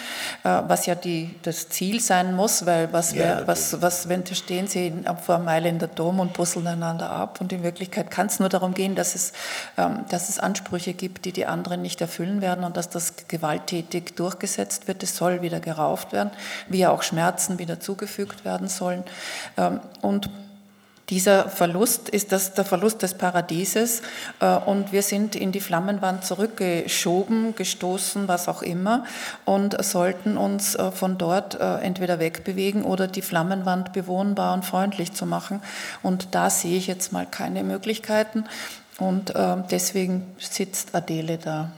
äh, 0.43 0.61
was 0.67 0.87
ja 0.87 0.95
die, 0.95 1.35
das 1.43 1.69
Ziel 1.69 1.99
sein 1.99 2.35
muss, 2.35 2.65
weil 2.65 2.91
was, 2.91 3.13
ja, 3.13 3.19
wär, 3.19 3.47
was, 3.47 3.83
was 3.83 4.09
wenn 4.09 4.25
stehen 4.25 4.65
sie 4.65 4.91
vor 5.23 5.37
Meile 5.37 5.69
in 5.69 5.77
der 5.77 5.89
Dom 5.89 6.19
und 6.19 6.33
busseln 6.33 6.65
einander 6.65 7.11
ab. 7.11 7.39
Und 7.39 7.53
in 7.53 7.61
Wirklichkeit 7.61 8.09
kann 8.09 8.27
es 8.27 8.39
nur 8.39 8.49
darum 8.49 8.73
gehen, 8.73 8.95
dass 8.95 9.13
es, 9.13 9.31
ähm, 9.77 10.05
dass 10.09 10.27
es 10.27 10.39
Ansprüche 10.39 10.93
gibt, 10.93 11.25
die 11.25 11.31
die 11.31 11.45
anderen 11.45 11.83
nicht 11.83 12.01
erfüllen 12.01 12.41
werden 12.41 12.63
und 12.63 12.77
dass 12.77 12.89
das 12.89 13.13
gewalttätig 13.27 14.15
durchgesetzt 14.15 14.87
wird. 14.87 15.03
Es 15.03 15.15
soll 15.15 15.43
wieder 15.43 15.59
gerauft 15.59 16.13
werden, 16.13 16.31
wie 16.67 16.87
auch 16.87 17.03
Schmerzen 17.03 17.59
wieder 17.59 17.79
zugefügt 17.79 18.43
werden 18.43 18.67
sollen. 18.67 19.03
Ähm, 19.55 19.81
und 20.01 20.31
dieser 21.09 21.47
Verlust 21.47 22.09
ist 22.09 22.33
das 22.33 22.53
der 22.53 22.65
Verlust 22.65 23.01
des 23.01 23.13
Paradieses 23.13 24.01
äh, 24.41 24.57
und 24.57 24.91
wir 24.91 25.01
sind 25.01 25.35
in 25.35 25.53
die 25.53 25.61
Flammenwand 25.61 26.25
zurückgeschoben, 26.25 27.55
gestoßen, 27.55 28.27
was 28.27 28.49
auch 28.49 28.61
immer 28.61 29.05
und 29.45 29.81
sollten 29.83 30.37
uns 30.37 30.75
äh, 30.75 30.91
von 30.91 31.17
dort 31.17 31.59
äh, 31.59 31.77
entweder 31.77 32.19
wegbewegen 32.19 32.83
oder 32.83 33.07
die 33.07 33.21
Flammenwand 33.21 33.93
bewohnbar 33.93 34.53
und 34.53 34.65
freundlich 34.65 35.13
zu 35.13 35.25
machen. 35.25 35.61
Und 36.03 36.29
da 36.35 36.49
sehe 36.49 36.77
ich 36.77 36.87
jetzt 36.87 37.13
mal 37.13 37.25
keine 37.25 37.63
Möglichkeiten 37.63 38.45
und 38.99 39.33
deswegen 39.69 40.23
sitzt 40.39 40.95
Adele 40.95 41.37
da. 41.37 41.71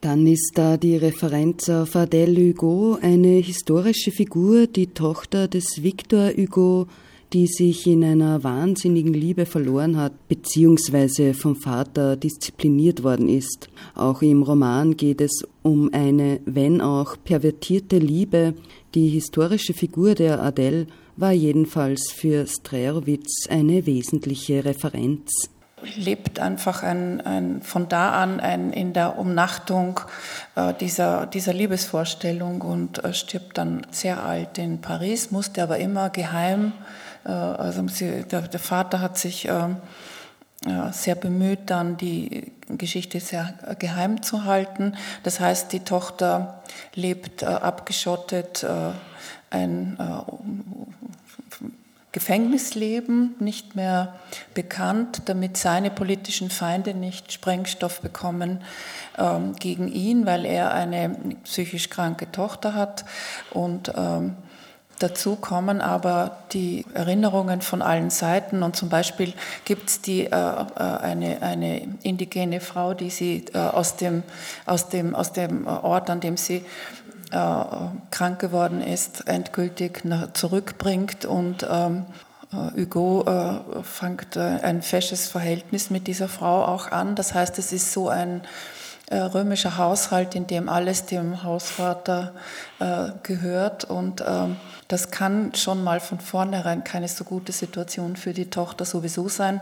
Dann 0.00 0.26
ist 0.26 0.52
da 0.54 0.78
die 0.78 0.96
Referenz 0.96 1.68
auf 1.68 1.94
Adèle 1.94 2.48
Hugo, 2.48 2.98
eine 3.02 3.40
historische 3.40 4.10
Figur, 4.10 4.66
die 4.66 4.86
Tochter 4.86 5.48
des 5.48 5.82
Victor 5.82 6.30
Hugo, 6.30 6.86
die 7.32 7.46
sich 7.46 7.86
in 7.86 8.04
einer 8.04 8.44
wahnsinnigen 8.44 9.12
Liebe 9.12 9.46
verloren 9.46 9.96
hat, 9.96 10.28
beziehungsweise 10.28 11.34
vom 11.34 11.56
Vater 11.56 12.16
diszipliniert 12.16 13.02
worden 13.02 13.28
ist. 13.28 13.68
Auch 13.94 14.22
im 14.22 14.42
Roman 14.42 14.96
geht 14.96 15.20
es 15.20 15.44
um 15.62 15.92
eine, 15.92 16.40
wenn 16.44 16.80
auch 16.80 17.16
pervertierte 17.24 17.98
Liebe. 17.98 18.54
Die 18.94 19.08
historische 19.08 19.74
Figur 19.74 20.14
der 20.14 20.42
Adele 20.42 20.86
war 21.16 21.32
jedenfalls 21.32 22.12
für 22.12 22.46
Strerowitz 22.46 23.46
eine 23.48 23.86
wesentliche 23.86 24.64
Referenz 24.64 25.50
lebt 25.94 26.40
einfach 26.40 26.82
ein, 26.82 27.20
ein, 27.20 27.62
von 27.62 27.88
da 27.88 28.10
an 28.12 28.40
ein, 28.40 28.72
in 28.72 28.92
der 28.92 29.18
Umnachtung 29.18 30.00
äh, 30.54 30.72
dieser, 30.74 31.26
dieser 31.26 31.52
Liebesvorstellung 31.52 32.62
und 32.62 33.04
äh, 33.04 33.12
stirbt 33.12 33.58
dann 33.58 33.86
sehr 33.90 34.22
alt 34.22 34.58
in 34.58 34.80
Paris, 34.80 35.30
musste 35.30 35.62
aber 35.62 35.78
immer 35.78 36.10
geheim 36.10 36.72
also 37.30 37.86
sie, 37.88 38.22
der, 38.24 38.42
der, 38.42 38.60
Vater 38.60 39.00
hat 39.00 39.18
sich 39.18 39.48
ähm, 39.48 39.76
sehr 40.92 41.14
bemüht, 41.14 41.58
dann 41.66 41.96
die 41.96 42.52
Geschichte 42.68 43.20
sehr 43.20 43.54
geheim 43.78 44.22
zu 44.22 44.44
halten. 44.44 44.96
Das 45.22 45.40
heißt, 45.40 45.72
die 45.72 45.80
Tochter 45.80 46.62
lebt 46.94 47.42
äh, 47.42 47.46
abgeschottet, 47.46 48.62
äh, 48.64 48.92
ein 49.50 49.96
Gefängnisleben, 52.16 53.34
nicht 53.40 53.76
mehr 53.76 54.14
bekannt, 54.54 55.24
damit 55.26 55.58
seine 55.58 55.90
politischen 55.90 56.48
Feinde 56.48 56.94
nicht 56.94 57.30
Sprengstoff 57.30 58.00
bekommen 58.00 58.62
ähm, 59.18 59.54
gegen 59.56 59.88
ihn, 59.88 60.24
weil 60.24 60.46
er 60.46 60.72
eine 60.72 61.10
psychisch 61.44 61.90
kranke 61.90 62.32
Tochter 62.32 62.72
hat. 62.72 63.04
Und 63.50 63.92
ähm, 63.94 64.34
Dazu 64.98 65.36
kommen 65.36 65.82
aber 65.82 66.38
die 66.52 66.86
Erinnerungen 66.94 67.60
von 67.60 67.82
allen 67.82 68.08
Seiten 68.08 68.62
und 68.62 68.76
zum 68.76 68.88
Beispiel 68.88 69.34
gibt 69.66 69.90
es 69.90 70.00
äh, 70.08 70.22
äh, 70.22 70.30
eine, 70.74 71.42
eine 71.42 71.82
indigene 72.02 72.60
Frau, 72.60 72.94
die 72.94 73.10
sie 73.10 73.44
äh, 73.52 73.58
aus, 73.58 73.96
dem, 73.96 74.22
aus, 74.64 74.88
dem, 74.88 75.14
aus 75.14 75.32
dem 75.32 75.66
Ort, 75.66 76.08
an 76.08 76.20
dem 76.20 76.38
sie 76.38 76.64
äh, 77.30 77.64
krank 78.10 78.38
geworden 78.38 78.80
ist, 78.80 79.28
endgültig 79.28 80.04
nach, 80.04 80.32
zurückbringt 80.32 81.26
und 81.26 81.66
ähm, 81.70 82.06
äh, 82.52 82.80
Hugo 82.80 83.24
äh, 83.26 83.82
fängt 83.82 84.38
ein 84.38 84.80
fesches 84.80 85.28
Verhältnis 85.28 85.90
mit 85.90 86.06
dieser 86.06 86.28
Frau 86.28 86.64
auch 86.64 86.90
an. 86.90 87.16
Das 87.16 87.34
heißt, 87.34 87.58
es 87.58 87.72
ist 87.72 87.92
so 87.92 88.08
ein 88.08 88.42
römischer 89.10 89.78
Haushalt, 89.78 90.34
in 90.34 90.46
dem 90.46 90.68
alles 90.68 91.06
dem 91.06 91.42
Hausvater 91.42 92.32
gehört 93.22 93.84
und 93.84 94.22
ähm, 94.26 94.56
das 94.88 95.10
kann 95.10 95.54
schon 95.54 95.82
mal 95.82 96.00
von 96.00 96.20
vornherein 96.20 96.84
keine 96.84 97.08
so 97.08 97.24
gute 97.24 97.52
Situation 97.52 98.16
für 98.16 98.32
die 98.32 98.50
Tochter 98.50 98.84
sowieso 98.84 99.28
sein. 99.28 99.60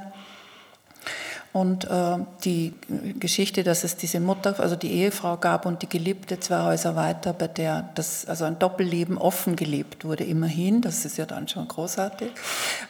Und 1.54 1.84
äh, 1.84 2.16
die 2.44 2.74
Geschichte, 3.20 3.62
dass 3.62 3.84
es 3.84 3.96
diese 3.96 4.18
Mutter, 4.18 4.58
also 4.58 4.74
die 4.74 4.90
Ehefrau 4.90 5.36
gab 5.36 5.66
und 5.66 5.82
die 5.82 5.88
Geliebte 5.88 6.40
zwei 6.40 6.64
Häuser 6.64 6.96
weiter, 6.96 7.32
bei 7.32 7.46
der 7.46 7.90
das, 7.94 8.26
also 8.26 8.44
ein 8.44 8.58
Doppelleben 8.58 9.16
offen 9.16 9.54
gelebt 9.54 10.04
wurde, 10.04 10.24
immerhin, 10.24 10.80
das 10.80 11.04
ist 11.04 11.16
ja 11.16 11.26
dann 11.26 11.46
schon 11.46 11.68
großartig, 11.68 12.32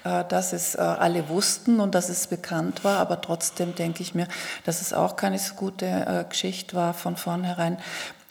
äh, 0.05 0.25
dass 0.31 0.55
es 0.55 0.77
äh, 0.77 0.79
alle 0.79 1.29
wussten 1.29 1.79
und 1.79 1.95
dass 1.95 2.09
es 2.09 2.27
bekannt 2.27 2.85
war, 2.85 3.01
aber 3.01 3.21
trotzdem 3.21 3.75
denke 3.75 4.03
ich 4.03 4.15
mir, 4.15 4.29
dass 4.65 4.81
es 4.81 4.95
auch 4.95 5.17
keine 5.17 5.39
so 5.39 5.53
gute 5.57 5.85
äh, 5.85 6.25
Geschichte 6.27 6.75
war 6.75 6.95
von 6.95 7.17
vornherein. 7.17 7.77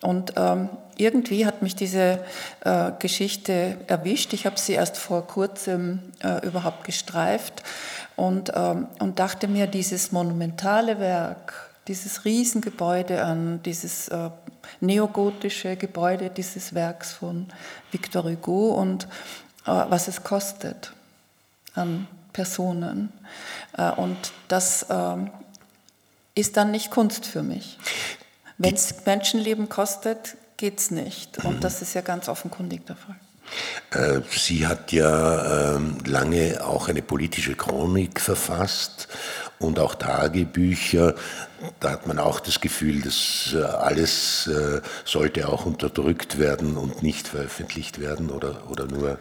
Und 0.04 0.34
ähm, 0.36 0.70
irgendwie 0.98 1.46
hat 1.46 1.62
mich 1.62 1.76
diese 1.76 2.24
äh, 2.64 2.92
Geschichte 3.00 3.78
erwischt. 3.88 4.34
Ich 4.34 4.46
habe 4.46 4.60
sie 4.60 4.74
erst 4.74 4.98
vor 4.98 5.26
kurzem 5.26 6.00
äh, 6.22 6.46
überhaupt 6.46 6.84
gestreift 6.84 7.64
und, 8.16 8.52
ähm, 8.56 8.88
und 9.00 9.20
dachte 9.20 9.48
mir, 9.48 9.68
dieses 9.68 10.12
monumentale 10.12 11.00
Werk, 11.00 11.70
dieses 11.88 12.26
Riesengebäude 12.26 13.24
an, 13.24 13.62
dieses 13.64 14.08
äh, 14.10 14.30
neogotische 14.80 15.76
Gebäude 15.76 16.30
dieses 16.30 16.74
Werks 16.74 17.14
von 17.14 17.48
Victor 17.92 18.24
Hugo 18.24 18.74
und 18.74 19.06
äh, 19.66 19.72
was 19.90 20.08
es 20.08 20.24
kostet 20.24 20.94
an 21.76 22.08
Personen. 22.32 23.12
Äh, 23.78 23.92
und 23.92 24.18
das 24.48 24.86
ähm, 24.90 25.32
ist 26.36 26.58
dann 26.58 26.72
nicht 26.72 26.92
Kunst 26.92 27.26
für 27.26 27.44
mich. 27.44 27.78
Wenn 28.58 28.76
es 28.76 29.06
Menschenleben 29.06 29.70
kostet, 29.70 30.36
geht 30.58 30.80
es 30.80 30.92
nicht. 30.92 31.44
Und 31.44 31.64
das 31.64 31.82
ist 31.82 31.94
ja 31.94 32.02
ganz 32.02 32.30
offenkundig 32.30 32.86
der 32.86 32.96
Fall. 32.96 33.16
Äh, 33.92 34.22
sie 34.30 34.66
hat 34.68 34.92
ja 34.92 35.76
ähm, 35.76 35.98
lange 36.06 36.64
auch 36.66 36.88
eine 36.88 37.02
politische 37.02 37.56
Chronik 37.56 38.20
verfasst 38.20 39.08
und 39.60 39.80
auch 39.80 39.96
Tagebücher. 39.96 41.16
Da 41.80 41.92
hat 41.92 42.08
man 42.08 42.20
auch 42.20 42.40
das 42.40 42.62
Gefühl, 42.62 43.02
dass 43.02 43.54
äh, 43.54 43.62
alles 43.62 44.48
äh, 44.48 44.82
sollte 45.06 45.48
auch 45.50 45.66
unterdrückt 45.66 46.40
werden 46.40 46.78
und 46.78 47.04
nicht 47.04 47.28
veröffentlicht 47.28 48.00
werden 48.00 48.30
oder, 48.30 48.70
oder 48.70 48.86
nur 48.86 49.18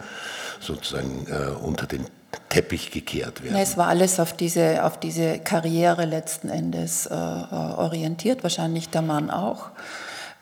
sozusagen 0.59 1.27
unter 1.61 1.87
den 1.87 2.05
Teppich 2.49 2.91
gekehrt 2.91 3.43
werden. 3.43 3.55
Es 3.55 3.77
war 3.77 3.87
alles 3.87 4.19
auf 4.19 4.33
diese, 4.33 4.85
auf 4.85 4.99
diese 4.99 5.39
Karriere 5.39 6.05
letzten 6.05 6.49
Endes 6.49 7.05
äh, 7.05 7.13
orientiert, 7.13 8.43
wahrscheinlich 8.43 8.89
der 8.89 9.01
Mann 9.01 9.29
auch. 9.29 9.71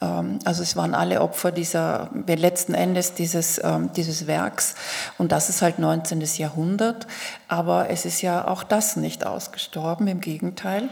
Ähm, 0.01 0.39
also 0.43 0.63
es 0.63 0.75
waren 0.75 0.93
alle 0.93 1.21
Opfer 1.21 1.51
dieser, 1.51 2.09
letzten 2.27 2.73
Endes 2.73 3.13
dieses, 3.13 3.61
ähm, 3.63 3.91
dieses 3.95 4.27
Werks. 4.27 4.75
Und 5.17 5.31
das 5.31 5.49
ist 5.49 5.61
halt 5.61 5.79
19. 5.79 6.21
Jahrhundert. 6.37 7.07
Aber 7.47 7.89
es 7.89 8.05
ist 8.05 8.21
ja 8.21 8.47
auch 8.47 8.63
das 8.63 8.95
nicht 8.95 9.25
ausgestorben, 9.25 10.07
im 10.07 10.19
Gegenteil. 10.19 10.89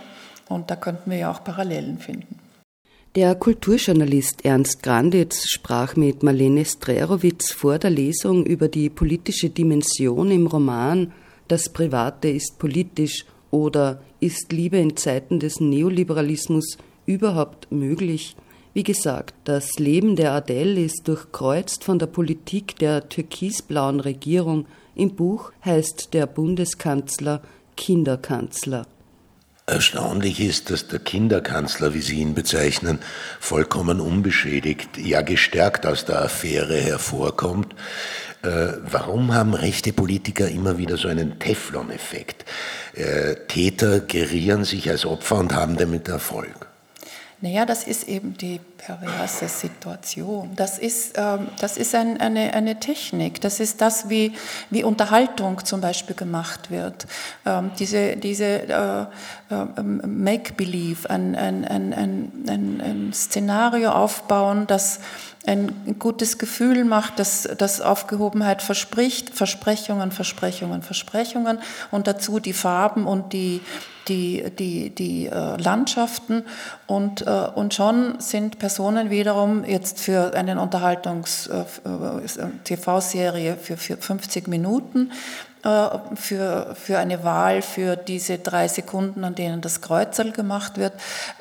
Und 0.48 0.72
da 0.72 0.76
könnten 0.76 1.12
wir 1.12 1.18
ja 1.18 1.32
auch 1.32 1.44
Parallelen 1.44 2.00
finden. 2.00 2.39
Der 3.16 3.34
Kulturjournalist 3.34 4.46
Ernst 4.46 4.84
Granditz 4.84 5.50
sprach 5.50 5.96
mit 5.96 6.22
Marlene 6.22 6.64
Strerowitz 6.64 7.52
vor 7.52 7.80
der 7.80 7.90
Lesung 7.90 8.46
über 8.46 8.68
die 8.68 8.92
politische 8.92 9.50
Dimension 9.50 10.30
im 10.30 10.46
Roman 10.46 11.12
Das 11.48 11.70
Private 11.70 12.30
ist 12.30 12.60
politisch 12.60 13.26
oder 13.50 14.00
Ist 14.20 14.52
Liebe 14.52 14.78
in 14.78 14.96
Zeiten 14.96 15.40
des 15.40 15.60
Neoliberalismus 15.60 16.78
überhaupt 17.08 17.72
möglich? 17.72 18.36
Wie 18.76 18.84
gesagt, 18.84 19.34
das 19.44 19.80
Leben 19.80 20.16
der 20.16 20.34
Adele 20.34 20.80
ist 20.80 21.08
durchkreuzt 21.08 21.84
von 21.84 21.98
der 21.98 22.06
Politik 22.06 22.78
der 22.78 23.10
türkisblauen 23.10 24.02
Regierung. 24.02 24.68
Im 24.94 25.16
Buch 25.16 25.52
heißt 25.66 26.14
der 26.14 26.28
Bundeskanzler 26.28 27.42
Kinderkanzler. 27.76 28.86
Erstaunlich 29.70 30.40
ist, 30.40 30.72
dass 30.72 30.88
der 30.88 30.98
Kinderkanzler, 30.98 31.94
wie 31.94 32.02
Sie 32.02 32.20
ihn 32.22 32.34
bezeichnen, 32.34 32.98
vollkommen 33.40 34.00
unbeschädigt, 34.00 34.98
ja 34.98 35.22
gestärkt 35.22 35.86
aus 35.86 36.06
der 36.06 36.24
Affäre 36.24 36.76
hervorkommt. 36.76 37.76
Äh, 38.42 38.74
warum 38.82 39.34
haben 39.34 39.54
rechte 39.54 39.94
Politiker 39.94 40.48
immer 40.48 40.80
wieder 40.80 40.98
so 40.98 41.08
einen 41.08 41.38
Teflon-Effekt? 41.38 42.46
Äh, 42.96 43.36
Täter 43.48 44.00
gerieren 44.00 44.64
sich 44.64 44.90
als 44.90 45.06
Opfer 45.06 45.36
und 45.36 45.54
haben 45.54 45.78
damit 45.78 46.08
Erfolg. 46.08 46.69
Naja, 47.42 47.66
das 47.66 47.86
ist 47.86 48.10
eben 48.10 48.38
die 48.38 48.60
perverse 48.78 49.48
Situation. 49.48 50.52
Das 50.58 50.78
ist, 50.78 51.18
ähm, 51.18 51.48
das 51.62 51.78
ist 51.78 51.96
ein, 51.96 52.20
eine, 52.20 52.54
eine 52.54 52.82
Technik. 52.82 53.40
Das 53.40 53.62
ist 53.62 53.80
das, 53.80 54.10
wie, 54.10 54.34
wie 54.70 54.84
Unterhaltung 54.84 55.64
zum 55.64 55.80
Beispiel 55.80 56.18
gemacht 56.18 56.70
wird. 56.70 57.08
Ähm, 57.46 57.72
diese 57.80 58.18
diese 58.18 58.46
äh, 58.68 59.02
äh, 59.54 59.84
Make-Believe, 59.84 61.10
ein, 61.10 61.36
ein, 61.36 61.64
ein, 61.66 61.94
ein, 61.94 62.82
ein 62.82 63.14
Szenario 63.14 63.92
aufbauen, 63.92 64.68
das 64.68 65.00
ein 65.46 65.96
gutes 66.00 66.38
Gefühl 66.38 66.84
macht, 66.84 67.18
dass 67.18 67.48
das 67.58 67.80
Aufgehobenheit 67.82 68.62
verspricht, 68.62 69.30
Versprechungen, 69.30 70.12
Versprechungen, 70.12 70.82
Versprechungen. 70.82 71.60
Und 71.92 72.08
dazu 72.08 72.40
die 72.40 72.54
Farben 72.54 73.08
und 73.08 73.32
die, 73.32 73.62
die, 74.10 74.44
die, 74.58 74.90
die 74.90 75.28
äh, 75.28 75.56
Landschaften. 75.56 76.44
Und, 76.88 77.26
äh, 77.26 77.48
und 77.56 77.74
schon 77.74 78.20
sind 78.20 78.60
Personen 78.60 79.10
wiederum 79.10 79.64
jetzt 79.64 80.00
für 80.00 80.34
eine 80.34 80.60
Unterhaltungs-TV-Serie 80.60 83.52
äh, 83.54 83.56
für, 83.56 83.78
für 83.78 83.96
50 83.96 84.50
Minuten 84.50 85.12
äh, 85.12 85.14
für, 85.62 86.74
für 86.76 86.98
eine 87.00 87.24
Wahl 87.26 87.62
für 87.62 87.98
diese 87.98 88.38
drei 88.38 88.70
Sekunden, 88.70 89.26
an 89.26 89.36
denen 89.36 89.60
das 89.60 89.82
Kreuzerl 89.82 90.32
gemacht 90.32 90.78
wird, 90.78 90.94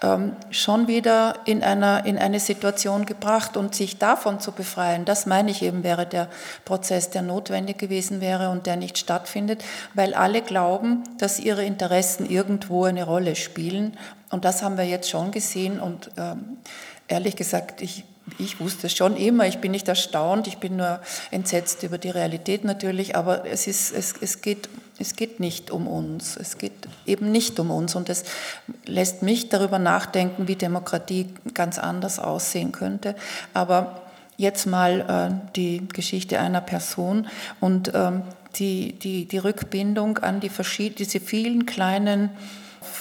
ähm, 0.03 0.35
schon 0.51 0.89
wieder 0.89 1.35
in, 1.45 1.63
einer, 1.63 2.05
in 2.05 2.19
eine 2.19 2.41
Situation 2.41 3.07
gebracht 3.07 3.57
und 3.57 3.77
sich 3.77 3.99
davon 3.99 4.41
zu 4.41 4.51
befreien, 4.51 5.05
das 5.05 5.27
meine 5.27 5.53
ich 5.53 5.63
eben, 5.63 5.85
wäre 5.85 6.05
der 6.05 6.29
Prozess, 6.65 7.11
der 7.11 7.23
notwendig 7.23 7.79
gewesen 7.79 8.21
wäre 8.21 8.51
und 8.51 8.67
der 8.67 8.75
nicht 8.75 8.99
stattfindet, 8.99 9.63
weil 9.95 10.15
alle 10.15 10.43
glauben, 10.43 11.05
dass 11.19 11.39
ihre 11.39 11.65
Interessen 11.65 12.29
irgendwo 12.29 12.85
eine 12.85 13.05
Rolle 13.05 13.37
spielen. 13.37 13.97
Und 14.31 14.45
das 14.45 14.63
haben 14.63 14.77
wir 14.77 14.85
jetzt 14.85 15.09
schon 15.09 15.31
gesehen 15.31 15.79
und 15.79 16.11
ähm, 16.17 16.59
ehrlich 17.07 17.37
gesagt, 17.37 17.83
ich 17.83 18.05
ich 18.39 18.61
wusste 18.61 18.87
es 18.87 18.95
schon 18.95 19.17
immer, 19.17 19.47
ich 19.47 19.59
bin 19.59 19.73
nicht 19.73 19.89
erstaunt, 19.89 20.47
ich 20.47 20.59
bin 20.59 20.77
nur 20.77 21.01
entsetzt 21.31 21.83
über 21.83 21.99
die 21.99 22.11
Realität 22.11 22.65
natürlich, 22.65 23.17
aber 23.17 23.47
es, 23.47 23.67
ist, 23.67 23.93
es, 23.93 24.15
es, 24.21 24.41
geht, 24.43 24.69
es 24.99 25.17
geht 25.17 25.41
nicht 25.41 25.71
um 25.71 25.87
uns, 25.87 26.37
es 26.37 26.59
geht 26.59 26.73
eben 27.07 27.33
nicht 27.33 27.59
um 27.59 27.71
uns. 27.71 27.95
Und 27.95 28.09
es 28.09 28.25
lässt 28.85 29.23
mich 29.23 29.49
darüber 29.49 29.79
nachdenken, 29.79 30.49
wie 30.49 30.57
Demokratie 30.57 31.27
ganz 31.55 31.79
anders 31.79 32.19
aussehen 32.19 32.73
könnte. 32.73 33.15
Aber 33.55 34.03
jetzt 34.37 34.67
mal 34.67 35.01
äh, 35.01 35.51
die 35.57 35.87
Geschichte 35.89 36.39
einer 36.39 36.61
Person 36.61 37.27
und 37.61 37.93
ähm, 37.95 38.23
die, 38.57 38.99
die, 38.99 39.27
die 39.27 39.39
Rückbindung 39.39 40.19
an 40.19 40.41
die 40.41 40.51
diese 40.51 41.21
vielen 41.21 41.67
kleinen 41.67 42.31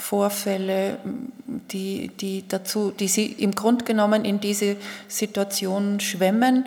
Vorfälle, 0.08 1.00
die, 1.72 2.08
die, 2.08 2.48
dazu, 2.48 2.92
die 2.92 3.10
sie 3.10 3.26
im 3.26 3.54
Grunde 3.54 3.84
genommen 3.84 4.24
in 4.24 4.40
diese 4.40 4.78
Situation 5.10 6.00
schwemmen 6.00 6.66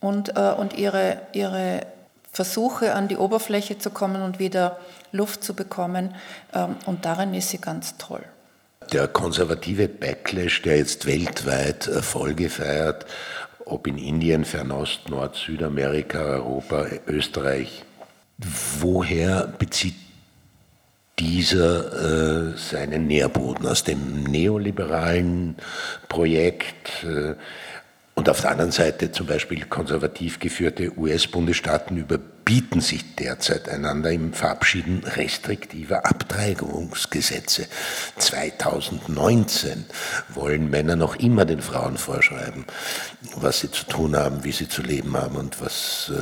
und, 0.00 0.36
äh, 0.36 0.52
und 0.52 0.76
ihre, 0.76 1.22
ihre 1.32 1.86
Versuche 2.30 2.94
an 2.94 3.08
die 3.08 3.16
Oberfläche 3.16 3.78
zu 3.78 3.88
kommen 3.88 4.20
und 4.20 4.38
wieder 4.38 4.78
Luft 5.12 5.42
zu 5.42 5.54
bekommen. 5.54 6.14
Ähm, 6.52 6.76
und 6.84 7.06
darin 7.06 7.32
ist 7.32 7.48
sie 7.48 7.58
ganz 7.58 7.96
toll. 7.96 8.22
Der 8.92 9.08
konservative 9.08 9.88
Backlash, 9.88 10.60
der 10.60 10.76
jetzt 10.76 11.06
weltweit 11.06 11.86
Erfolge 11.86 12.50
feiert, 12.50 13.06
ob 13.64 13.86
in 13.86 13.96
Indien, 13.96 14.44
Fernost, 14.44 15.08
Nord, 15.08 15.36
Südamerika, 15.36 16.18
Europa, 16.18 16.84
Österreich, 17.06 17.82
woher 18.78 19.46
bezieht 19.58 20.03
dieser 21.18 22.52
äh, 22.52 22.58
seinen 22.58 23.06
Nährboden 23.06 23.66
aus 23.66 23.84
dem 23.84 24.24
neoliberalen 24.24 25.56
Projekt 26.08 27.04
äh, 27.04 27.34
und 28.16 28.28
auf 28.28 28.42
der 28.42 28.52
anderen 28.52 28.70
Seite 28.70 29.10
zum 29.10 29.26
Beispiel 29.26 29.64
konservativ 29.64 30.38
geführte 30.38 30.96
US-Bundesstaaten 30.96 31.96
überbieten 31.96 32.80
sich 32.80 33.16
derzeit 33.16 33.68
einander 33.68 34.12
im 34.12 34.32
Verabschieden 34.32 35.02
restriktiver 35.04 36.06
Abtreibungsgesetze. 36.06 37.66
2019 38.16 39.84
wollen 40.28 40.70
Männer 40.70 40.94
noch 40.94 41.16
immer 41.16 41.44
den 41.44 41.60
Frauen 41.60 41.96
vorschreiben, 41.96 42.66
was 43.34 43.60
sie 43.60 43.72
zu 43.72 43.84
tun 43.84 44.16
haben, 44.16 44.44
wie 44.44 44.52
sie 44.52 44.68
zu 44.68 44.82
leben 44.82 45.16
haben 45.16 45.34
und 45.34 45.60
was. 45.60 46.12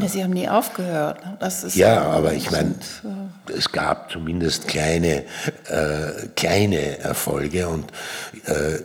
Äh 0.00 0.08
sie 0.08 0.24
haben 0.24 0.32
nie 0.32 0.48
aufgehört. 0.48 1.22
Ne? 1.22 1.36
ja, 1.74 2.00
aber 2.00 2.32
ich 2.32 2.50
meine, 2.50 2.76
äh 3.04 3.52
es 3.58 3.70
gab 3.70 4.10
zumindest 4.10 4.68
kleine, 4.68 5.24
äh, 5.68 6.28
kleine 6.34 6.98
Erfolge 7.00 7.68
und 7.68 7.92
äh, 8.46 8.78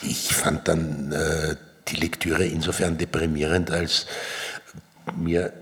ich 0.00 0.32
fand 0.32 0.68
dann 0.68 1.12
äh, 1.12 1.56
die 1.88 1.96
Lektüre 1.96 2.44
insofern 2.44 2.98
deprimierend, 2.98 3.70
als 3.70 4.06
mir 5.16 5.52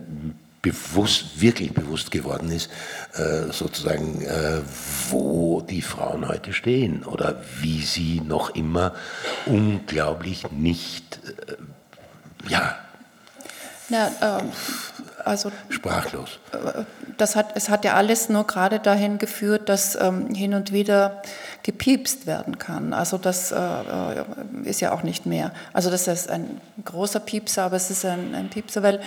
bewusst, 0.62 1.40
wirklich 1.40 1.72
bewusst 1.72 2.10
geworden 2.10 2.50
ist, 2.50 2.70
äh, 3.14 3.50
sozusagen, 3.50 4.20
äh, 4.22 4.60
wo 5.08 5.62
die 5.62 5.82
Frauen 5.82 6.28
heute 6.28 6.52
stehen 6.52 7.04
oder 7.04 7.42
wie 7.60 7.82
sie 7.82 8.20
noch 8.20 8.54
immer 8.54 8.94
unglaublich 9.46 10.50
nicht, 10.50 11.20
äh, 11.46 12.50
ja, 12.50 12.78
Na, 13.92 14.08
ähm, 14.22 14.52
also, 15.30 15.52
sprachlos. 15.68 16.38
Das 17.16 17.36
hat, 17.36 17.52
es 17.54 17.68
hat 17.68 17.84
ja 17.84 17.94
alles 17.94 18.28
nur 18.28 18.46
gerade 18.46 18.80
dahin 18.80 19.18
geführt, 19.18 19.68
dass 19.68 19.94
ähm, 20.00 20.34
hin 20.34 20.54
und 20.54 20.72
wieder 20.72 21.22
gepiepst 21.62 22.26
werden 22.26 22.58
kann. 22.58 22.92
Also 22.92 23.16
das 23.18 23.52
äh, 23.52 23.56
äh, 23.56 24.24
ist 24.64 24.80
ja 24.80 24.92
auch 24.92 25.02
nicht 25.02 25.26
mehr. 25.26 25.52
Also 25.72 25.90
das 25.90 26.08
ist 26.08 26.30
ein 26.30 26.60
großer 26.84 27.20
Piepser, 27.20 27.64
aber 27.64 27.76
es 27.76 27.90
ist 27.90 28.04
ein, 28.04 28.34
ein 28.34 28.50
Piepser, 28.50 28.82
weil 28.82 29.00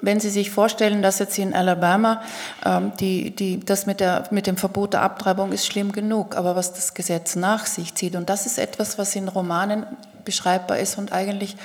wenn 0.00 0.18
Sie 0.18 0.30
sich 0.30 0.50
vorstellen, 0.50 1.00
dass 1.00 1.20
jetzt 1.20 1.38
in 1.38 1.54
Alabama 1.54 2.22
ähm, 2.66 2.92
die, 2.98 3.30
die, 3.30 3.60
das 3.60 3.86
mit, 3.86 4.00
der, 4.00 4.24
mit 4.32 4.48
dem 4.48 4.56
Verbot 4.56 4.94
der 4.94 5.02
Abtreibung 5.02 5.52
ist 5.52 5.66
schlimm 5.66 5.92
genug, 5.92 6.36
aber 6.36 6.56
was 6.56 6.72
das 6.72 6.94
Gesetz 6.94 7.36
nach 7.36 7.66
sich 7.66 7.94
zieht, 7.94 8.16
und 8.16 8.28
das 8.28 8.46
ist 8.46 8.58
etwas, 8.58 8.98
was 8.98 9.14
in 9.14 9.28
Romanen 9.28 9.86
beschreibbar 10.24 10.78
ist 10.78 10.98
und 10.98 11.12
eigentlich 11.12 11.56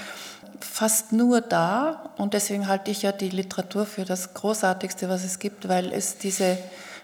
fast 0.59 1.11
nur 1.11 1.41
da, 1.41 2.09
und 2.17 2.33
deswegen 2.33 2.67
halte 2.67 2.91
ich 2.91 3.03
ja 3.03 3.11
die 3.11 3.29
Literatur 3.29 3.85
für 3.85 4.05
das 4.05 4.33
Großartigste, 4.33 5.09
was 5.09 5.23
es 5.23 5.39
gibt, 5.39 5.67
weil 5.67 5.91
es 5.93 6.17
diese 6.17 6.57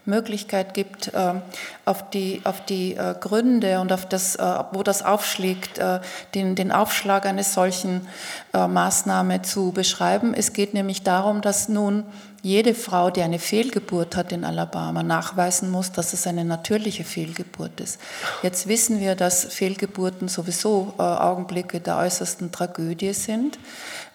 Möglichkeit 0.05 0.73
gibt, 0.73 1.11
ähm, 1.13 1.41
auf 1.85 2.09
die, 2.09 2.41
auf 2.43 2.65
die 2.65 2.95
äh, 2.95 3.15
Gründe 3.19 3.79
und 3.79 3.93
auf 3.93 4.05
das, 4.05 4.35
äh, 4.35 4.63
wo 4.71 4.83
das 4.83 5.03
aufschlägt, 5.03 5.77
äh, 5.77 5.99
den, 6.35 6.55
den 6.55 6.71
Aufschlag 6.71 7.25
eines 7.25 7.53
solchen 7.53 8.07
Maßnahme 8.53 9.41
zu 9.41 9.71
beschreiben. 9.71 10.33
Es 10.35 10.53
geht 10.53 10.73
nämlich 10.73 11.01
darum, 11.01 11.41
dass 11.41 11.69
nun 11.69 12.03
jede 12.43 12.75
Frau, 12.75 13.09
die 13.09 13.21
eine 13.21 13.39
Fehlgeburt 13.39 14.17
hat 14.17 14.33
in 14.33 14.43
Alabama, 14.43 15.01
nachweisen 15.01 15.71
muss, 15.71 15.93
dass 15.93 16.11
es 16.11 16.27
eine 16.27 16.43
natürliche 16.43 17.05
Fehlgeburt 17.05 17.79
ist. 17.79 17.99
Jetzt 18.43 18.67
wissen 18.67 18.99
wir, 18.99 19.15
dass 19.15 19.45
Fehlgeburten 19.45 20.27
sowieso 20.27 20.93
Augenblicke 20.97 21.79
der 21.79 21.97
äußersten 21.97 22.51
Tragödie 22.51 23.13
sind. 23.13 23.57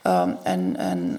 Ähm, 0.05 0.37
ein, 0.45 0.77
ein, 0.77 1.19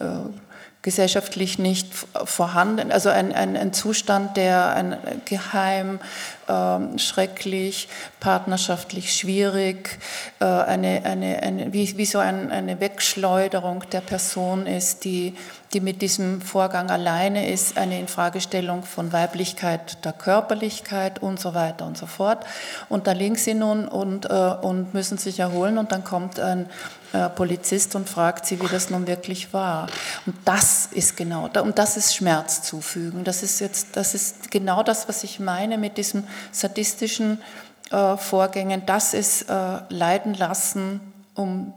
ähm, 0.00 0.34
gesellschaftlich 0.82 1.58
nicht 1.58 1.92
vorhanden, 2.24 2.90
also 2.90 3.10
ein, 3.10 3.34
ein, 3.34 3.54
ein 3.54 3.72
Zustand, 3.74 4.36
der 4.38 4.70
ein 4.70 4.96
geheim, 5.26 6.00
äh, 6.48 6.98
schrecklich, 6.98 7.88
partnerschaftlich 8.18 9.14
schwierig, 9.14 9.98
äh, 10.40 10.44
eine, 10.44 11.04
eine, 11.04 11.42
eine, 11.42 11.72
wie, 11.74 11.96
wie 11.98 12.06
so 12.06 12.18
ein, 12.18 12.50
eine 12.50 12.80
Wegschleuderung 12.80 13.84
der 13.92 14.00
Person 14.00 14.66
ist, 14.66 15.04
die, 15.04 15.34
die 15.72 15.80
mit 15.80 16.02
diesem 16.02 16.40
Vorgang 16.40 16.90
alleine 16.90 17.48
ist, 17.48 17.78
eine 17.78 18.00
Infragestellung 18.00 18.82
von 18.82 19.12
Weiblichkeit, 19.12 20.04
der 20.04 20.12
Körperlichkeit 20.12 21.22
und 21.22 21.38
so 21.38 21.54
weiter 21.54 21.86
und 21.86 21.96
so 21.96 22.06
fort. 22.06 22.44
Und 22.88 23.06
da 23.06 23.12
liegen 23.12 23.36
sie 23.36 23.54
nun 23.54 23.86
und, 23.86 24.28
äh, 24.28 24.28
und 24.28 24.94
müssen 24.94 25.16
sich 25.16 25.38
erholen 25.38 25.78
und 25.78 25.92
dann 25.92 26.02
kommt 26.02 26.40
ein 26.40 26.68
äh, 27.12 27.28
Polizist 27.28 27.94
und 27.94 28.08
fragt 28.08 28.46
sie, 28.46 28.60
wie 28.60 28.66
das 28.66 28.90
nun 28.90 29.06
wirklich 29.06 29.52
war. 29.52 29.86
Und 30.26 30.36
das 30.44 30.86
ist 30.86 31.16
genau, 31.16 31.48
und 31.62 31.78
das 31.78 31.96
ist 31.96 32.16
Schmerz 32.16 32.62
zufügen. 32.62 33.22
Das 33.22 33.44
ist 33.44 33.60
jetzt, 33.60 33.96
das 33.96 34.14
ist 34.14 34.50
genau 34.50 34.82
das, 34.82 35.08
was 35.08 35.22
ich 35.22 35.38
meine 35.38 35.78
mit 35.78 35.98
diesen 35.98 36.26
sadistischen 36.50 37.40
äh, 37.92 38.16
Vorgängen. 38.16 38.82
Das 38.86 39.14
ist 39.14 39.48
äh, 39.48 39.78
Leiden 39.88 40.34
lassen, 40.34 41.00
um 41.34 41.74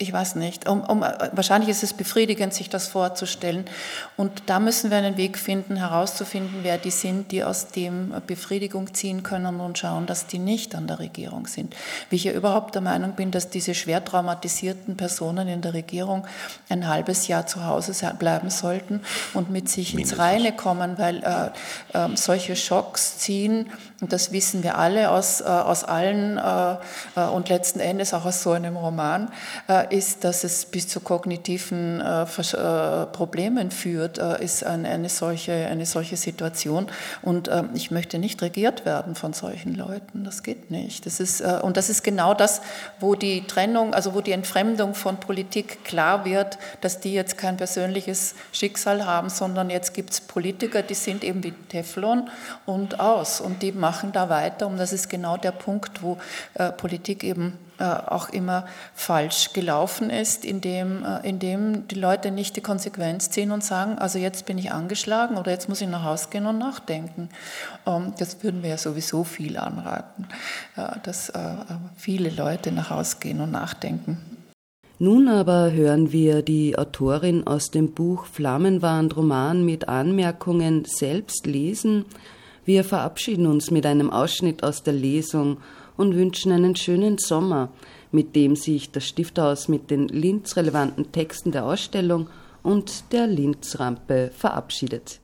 ich 0.00 0.14
weiß 0.14 0.36
nicht, 0.36 0.66
um, 0.66 0.80
um, 0.80 1.02
wahrscheinlich 1.02 1.68
ist 1.68 1.82
es 1.82 1.92
befriedigend, 1.92 2.54
sich 2.54 2.70
das 2.70 2.88
vorzustellen. 2.88 3.66
Und 4.16 4.44
da 4.46 4.58
müssen 4.58 4.90
wir 4.90 4.96
einen 4.96 5.18
Weg 5.18 5.36
finden, 5.36 5.76
herauszufinden, 5.76 6.60
wer 6.62 6.78
die 6.78 6.90
sind, 6.90 7.32
die 7.32 7.44
aus 7.44 7.68
dem 7.68 8.14
Befriedigung 8.26 8.94
ziehen 8.94 9.22
können 9.22 9.60
und 9.60 9.76
schauen, 9.76 10.06
dass 10.06 10.26
die 10.26 10.38
nicht 10.38 10.74
an 10.74 10.86
der 10.86 11.00
Regierung 11.00 11.46
sind. 11.46 11.76
Wie 12.08 12.16
ich 12.16 12.24
ja 12.24 12.32
überhaupt 12.32 12.74
der 12.74 12.80
Meinung 12.80 13.12
bin, 13.12 13.30
dass 13.30 13.50
diese 13.50 13.74
schwer 13.74 14.02
traumatisierten 14.02 14.96
Personen 14.96 15.48
in 15.48 15.60
der 15.60 15.74
Regierung 15.74 16.26
ein 16.70 16.88
halbes 16.88 17.28
Jahr 17.28 17.46
zu 17.46 17.66
Hause 17.66 17.92
bleiben 18.18 18.48
sollten 18.48 19.02
und 19.34 19.50
mit 19.50 19.68
sich 19.68 19.92
Mindestens. 19.92 20.18
ins 20.18 20.18
Reine 20.18 20.52
kommen, 20.56 20.96
weil 20.96 21.22
äh, 21.22 21.50
äh, 21.98 22.16
solche 22.16 22.56
Schocks 22.56 23.18
ziehen, 23.18 23.70
und 24.00 24.12
das 24.12 24.32
wissen 24.32 24.62
wir 24.62 24.78
alle 24.78 25.10
aus, 25.10 25.42
äh, 25.42 25.44
aus 25.44 25.84
allen 25.84 26.38
äh, 26.38 26.76
äh, 27.16 27.28
und 27.28 27.48
letzten 27.50 27.80
Endes 27.80 28.14
auch 28.14 28.24
aus 28.24 28.42
so 28.42 28.52
einem 28.52 28.76
Roman, 28.76 29.30
ist, 29.90 30.24
dass 30.24 30.44
es 30.44 30.64
bis 30.64 30.88
zu 30.88 31.00
kognitiven 31.00 32.02
Problemen 33.12 33.70
führt, 33.70 34.18
ist 34.18 34.64
eine, 34.64 35.08
solche, 35.08 35.52
eine 35.52 35.86
solche 35.86 36.16
Situation. 36.16 36.86
Und 37.22 37.48
ähm, 37.48 37.70
ich 37.74 37.90
möchte 37.90 38.18
nicht 38.18 38.40
regiert 38.42 38.84
werden 38.84 39.14
von 39.14 39.32
solchen 39.32 39.74
Leuten. 39.74 40.24
Das 40.24 40.42
geht 40.42 40.70
nicht. 40.70 41.06
Das 41.06 41.20
ist, 41.20 41.40
und 41.40 41.76
das 41.76 41.88
ist 41.90 42.02
genau 42.02 42.34
das, 42.34 42.62
wo 42.98 43.14
die 43.14 43.46
Trennung, 43.46 43.94
also 43.94 44.14
wo 44.14 44.20
die 44.20 44.32
Entfremdung 44.32 44.94
von 44.94 45.18
Politik 45.18 45.84
klar 45.84 46.24
wird, 46.24 46.58
dass 46.80 47.00
die 47.00 47.12
jetzt 47.12 47.38
kein 47.38 47.56
persönliches 47.56 48.34
Schicksal 48.52 49.06
haben, 49.06 49.30
sondern 49.30 49.70
jetzt 49.70 49.94
gibt 49.94 50.10
es 50.10 50.20
Politiker, 50.20 50.82
die 50.82 50.94
sind 50.94 51.24
eben 51.24 51.44
wie 51.44 51.52
Teflon 51.52 52.28
und 52.66 53.00
aus. 53.00 53.40
Und 53.40 53.62
die 53.62 53.72
machen 53.72 53.89
da 54.12 54.28
weiter. 54.28 54.66
Und 54.66 54.78
das 54.78 54.92
ist 54.92 55.08
genau 55.08 55.36
der 55.36 55.52
Punkt, 55.52 56.02
wo 56.02 56.18
äh, 56.54 56.70
Politik 56.72 57.24
eben 57.24 57.58
äh, 57.78 57.84
auch 57.84 58.28
immer 58.28 58.66
falsch 58.94 59.52
gelaufen 59.52 60.10
ist, 60.10 60.44
indem, 60.44 61.04
äh, 61.04 61.26
indem 61.28 61.88
die 61.88 61.94
Leute 61.94 62.30
nicht 62.30 62.56
die 62.56 62.60
Konsequenz 62.60 63.30
ziehen 63.30 63.52
und 63.52 63.64
sagen, 63.64 63.98
also 63.98 64.18
jetzt 64.18 64.46
bin 64.46 64.58
ich 64.58 64.72
angeschlagen 64.72 65.36
oder 65.36 65.50
jetzt 65.50 65.68
muss 65.68 65.80
ich 65.80 65.88
nach 65.88 66.04
Hause 66.04 66.28
gehen 66.30 66.46
und 66.46 66.58
nachdenken. 66.58 67.30
Ähm, 67.86 68.12
das 68.18 68.42
würden 68.42 68.62
wir 68.62 68.70
ja 68.70 68.78
sowieso 68.78 69.24
viel 69.24 69.56
anraten, 69.56 70.28
dass 71.02 71.30
äh, 71.30 71.38
viele 71.96 72.30
Leute 72.30 72.72
nach 72.72 72.90
Hause 72.90 73.16
gehen 73.20 73.40
und 73.40 73.50
nachdenken. 73.50 74.18
Nun 75.02 75.28
aber 75.28 75.72
hören 75.72 76.12
wir 76.12 76.42
die 76.42 76.76
Autorin 76.76 77.46
aus 77.46 77.70
dem 77.70 77.94
Buch 77.94 78.26
Flammenwand 78.26 79.16
Roman 79.16 79.64
mit 79.64 79.88
Anmerkungen 79.88 80.84
selbst 80.84 81.46
lesen. 81.46 82.04
Wir 82.70 82.84
verabschieden 82.84 83.48
uns 83.48 83.72
mit 83.72 83.84
einem 83.84 84.12
Ausschnitt 84.12 84.62
aus 84.62 84.84
der 84.84 84.92
Lesung 84.92 85.56
und 85.96 86.14
wünschen 86.14 86.52
einen 86.52 86.76
schönen 86.76 87.18
Sommer, 87.18 87.70
mit 88.12 88.36
dem 88.36 88.54
sich 88.54 88.92
das 88.92 89.08
Stifterhaus 89.08 89.66
mit 89.66 89.90
den 89.90 90.06
Linz-relevanten 90.06 91.10
Texten 91.10 91.50
der 91.50 91.64
Ausstellung 91.64 92.30
und 92.62 93.10
der 93.10 93.26
Linz-Rampe 93.26 94.30
verabschiedet. 94.38 95.18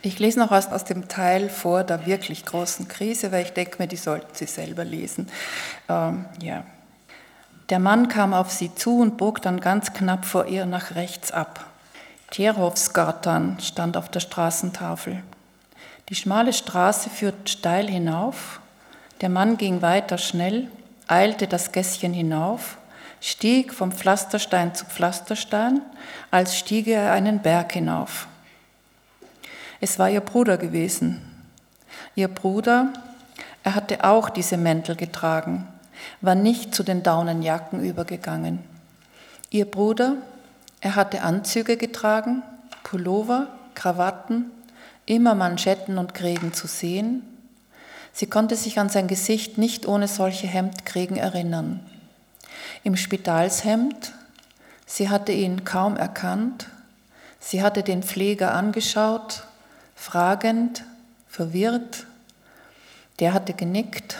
Ich 0.00 0.18
lese 0.18 0.38
noch 0.38 0.50
aus, 0.50 0.68
aus 0.68 0.84
dem 0.84 1.08
Teil 1.08 1.50
vor 1.50 1.84
der 1.84 2.06
wirklich 2.06 2.46
großen 2.46 2.88
Krise, 2.88 3.32
weil 3.32 3.44
ich 3.44 3.52
denke 3.52 3.76
mir, 3.78 3.86
die 3.86 3.96
sollten 3.96 4.34
Sie 4.34 4.46
selber 4.46 4.86
lesen. 4.86 5.28
Ähm, 5.90 6.24
ja. 6.40 6.64
Der 7.68 7.80
Mann 7.80 8.08
kam 8.08 8.32
auf 8.32 8.50
sie 8.50 8.74
zu 8.74 9.00
und 9.00 9.18
bog 9.18 9.42
dann 9.42 9.60
ganz 9.60 9.92
knapp 9.92 10.24
vor 10.24 10.46
ihr 10.46 10.64
nach 10.64 10.94
rechts 10.94 11.32
ab. 11.32 11.66
Tjerovsgatan 12.30 13.58
stand 13.60 13.98
auf 13.98 14.08
der 14.08 14.20
Straßentafel. 14.20 15.22
Die 16.08 16.14
schmale 16.14 16.52
Straße 16.52 17.10
führt 17.10 17.48
steil 17.48 17.88
hinauf 17.88 18.60
der 19.20 19.30
Mann 19.30 19.56
ging 19.56 19.80
weiter 19.80 20.18
schnell, 20.18 20.68
eilte 21.06 21.46
das 21.46 21.72
Gässchen 21.72 22.12
hinauf, 22.12 22.76
stieg 23.20 23.72
vom 23.72 23.92
Pflasterstein 23.92 24.74
zu 24.74 24.84
Pflasterstein, 24.84 25.80
als 26.30 26.58
stiege 26.58 26.92
er 26.92 27.12
einen 27.12 27.40
Berg 27.40 27.72
hinauf. 27.72 28.26
Es 29.80 29.98
war 29.98 30.10
ihr 30.10 30.20
Bruder 30.20 30.58
gewesen. 30.58 31.22
Ihr 32.14 32.28
Bruder, 32.28 32.92
er 33.62 33.74
hatte 33.74 34.04
auch 34.04 34.28
diese 34.28 34.58
Mäntel 34.58 34.96
getragen, 34.96 35.66
war 36.20 36.34
nicht 36.34 36.74
zu 36.74 36.82
den 36.82 37.02
Daunenjacken 37.02 37.82
übergegangen. 37.82 38.62
Ihr 39.48 39.64
Bruder, 39.64 40.16
er 40.80 40.94
hatte 40.94 41.22
Anzüge 41.22 41.78
getragen, 41.78 42.42
Pullover, 42.82 43.46
Krawatten, 43.74 44.50
immer 45.06 45.34
Manschetten 45.34 45.98
und 45.98 46.14
Krägen 46.14 46.52
zu 46.52 46.66
sehen. 46.66 47.22
Sie 48.12 48.26
konnte 48.26 48.56
sich 48.56 48.78
an 48.78 48.88
sein 48.88 49.08
Gesicht 49.08 49.58
nicht 49.58 49.86
ohne 49.86 50.08
solche 50.08 50.46
Hemdkrägen 50.46 51.16
erinnern. 51.16 51.80
Im 52.82 52.96
Spitalshemd, 52.96 54.12
sie 54.86 55.08
hatte 55.08 55.32
ihn 55.32 55.64
kaum 55.64 55.96
erkannt, 55.96 56.68
sie 57.40 57.62
hatte 57.62 57.82
den 57.82 58.02
Pfleger 58.02 58.52
angeschaut, 58.52 59.44
fragend, 59.94 60.84
verwirrt. 61.28 62.06
Der 63.20 63.32
hatte 63.32 63.54
genickt, 63.54 64.18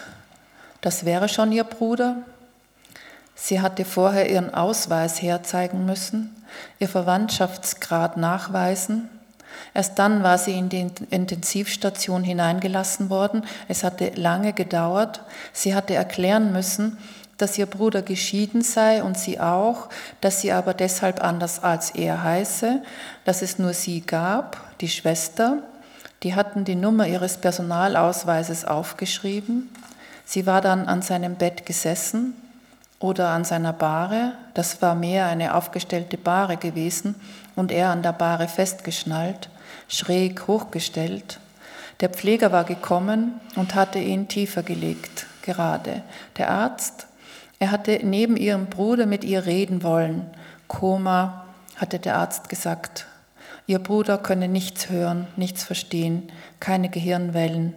das 0.80 1.04
wäre 1.04 1.28
schon 1.28 1.52
ihr 1.52 1.64
Bruder. 1.64 2.16
Sie 3.34 3.60
hatte 3.60 3.84
vorher 3.84 4.30
ihren 4.30 4.54
Ausweis 4.54 5.20
herzeigen 5.20 5.84
müssen, 5.84 6.34
ihr 6.78 6.88
Verwandtschaftsgrad 6.88 8.16
nachweisen. 8.16 9.08
Erst 9.74 9.98
dann 9.98 10.22
war 10.22 10.38
sie 10.38 10.58
in 10.58 10.68
die 10.68 10.86
Intensivstation 11.10 12.24
hineingelassen 12.24 13.10
worden. 13.10 13.44
Es 13.68 13.84
hatte 13.84 14.12
lange 14.14 14.52
gedauert. 14.52 15.20
Sie 15.52 15.74
hatte 15.74 15.94
erklären 15.94 16.52
müssen, 16.52 16.98
dass 17.38 17.58
ihr 17.58 17.66
Bruder 17.66 18.02
geschieden 18.02 18.62
sei 18.62 19.02
und 19.02 19.18
sie 19.18 19.40
auch, 19.40 19.88
dass 20.20 20.40
sie 20.40 20.52
aber 20.52 20.74
deshalb 20.74 21.22
anders 21.22 21.62
als 21.62 21.90
er 21.90 22.22
heiße, 22.22 22.82
dass 23.24 23.42
es 23.42 23.58
nur 23.58 23.74
sie 23.74 24.00
gab, 24.00 24.56
die 24.80 24.88
Schwester. 24.88 25.58
Die 26.22 26.34
hatten 26.34 26.64
die 26.64 26.76
Nummer 26.76 27.06
ihres 27.06 27.36
Personalausweises 27.36 28.64
aufgeschrieben. 28.64 29.70
Sie 30.24 30.46
war 30.46 30.60
dann 30.60 30.86
an 30.86 31.02
seinem 31.02 31.34
Bett 31.34 31.66
gesessen 31.66 32.34
oder 32.98 33.28
an 33.28 33.44
seiner 33.44 33.72
Bahre. 33.72 34.32
Das 34.54 34.80
war 34.82 34.94
mehr 34.94 35.26
eine 35.26 35.54
aufgestellte 35.54 36.16
Bahre 36.16 36.56
gewesen 36.56 37.14
und 37.54 37.72
er 37.72 37.90
an 37.90 38.02
der 38.02 38.12
Bahre 38.12 38.48
festgeschnallt, 38.48 39.48
schräg 39.88 40.46
hochgestellt. 40.46 41.40
Der 42.00 42.10
Pfleger 42.10 42.52
war 42.52 42.64
gekommen 42.64 43.40
und 43.54 43.74
hatte 43.74 43.98
ihn 43.98 44.28
tiefer 44.28 44.62
gelegt, 44.62 45.26
gerade. 45.42 46.02
Der 46.36 46.50
Arzt, 46.50 47.06
er 47.58 47.70
hatte 47.70 48.00
neben 48.02 48.36
ihrem 48.36 48.66
Bruder 48.66 49.06
mit 49.06 49.24
ihr 49.24 49.46
reden 49.46 49.82
wollen. 49.82 50.26
Koma, 50.68 51.46
hatte 51.76 51.98
der 51.98 52.16
Arzt 52.16 52.48
gesagt. 52.48 53.06
Ihr 53.66 53.78
Bruder 53.78 54.18
könne 54.18 54.48
nichts 54.48 54.90
hören, 54.90 55.26
nichts 55.36 55.64
verstehen, 55.64 56.30
keine 56.60 56.88
Gehirnwellen. 56.88 57.74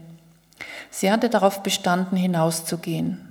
Sie 0.92 1.12
hatte 1.12 1.30
darauf 1.30 1.64
bestanden, 1.64 2.18
hinauszugehen. 2.18 3.29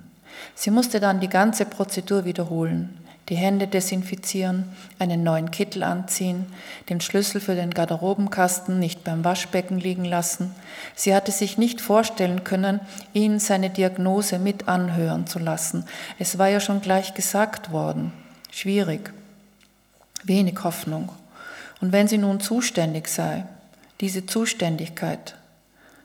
Sie 0.61 0.71
musste 0.71 0.99
dann 0.99 1.21
die 1.21 1.29
ganze 1.29 1.63
Prozedur 1.63 2.25
wiederholen, 2.25 2.97
die 3.29 3.37
Hände 3.37 3.65
desinfizieren, 3.65 4.65
einen 4.99 5.23
neuen 5.23 5.51
Kittel 5.51 5.83
anziehen, 5.83 6.47
den 6.89 6.99
Schlüssel 6.99 7.39
für 7.39 7.55
den 7.55 7.69
Garderobenkasten 7.69 8.77
nicht 8.77 9.05
beim 9.05 9.23
Waschbecken 9.23 9.79
liegen 9.79 10.03
lassen. 10.03 10.53
Sie 10.95 11.15
hatte 11.15 11.31
sich 11.31 11.57
nicht 11.57 11.79
vorstellen 11.79 12.43
können, 12.43 12.81
ihn 13.13 13.39
seine 13.39 13.69
Diagnose 13.69 14.37
mit 14.37 14.67
anhören 14.67 15.27
zu 15.27 15.39
lassen. 15.39 15.85
Es 16.17 16.37
war 16.37 16.49
ja 16.49 16.59
schon 16.59 16.81
gleich 16.81 17.13
gesagt 17.13 17.71
worden. 17.71 18.11
Schwierig. 18.51 19.13
Wenig 20.25 20.61
Hoffnung. 20.65 21.07
Und 21.79 21.93
wenn 21.93 22.09
sie 22.09 22.17
nun 22.17 22.41
zuständig 22.41 23.07
sei, 23.07 23.45
diese 24.01 24.25
Zuständigkeit, 24.25 25.35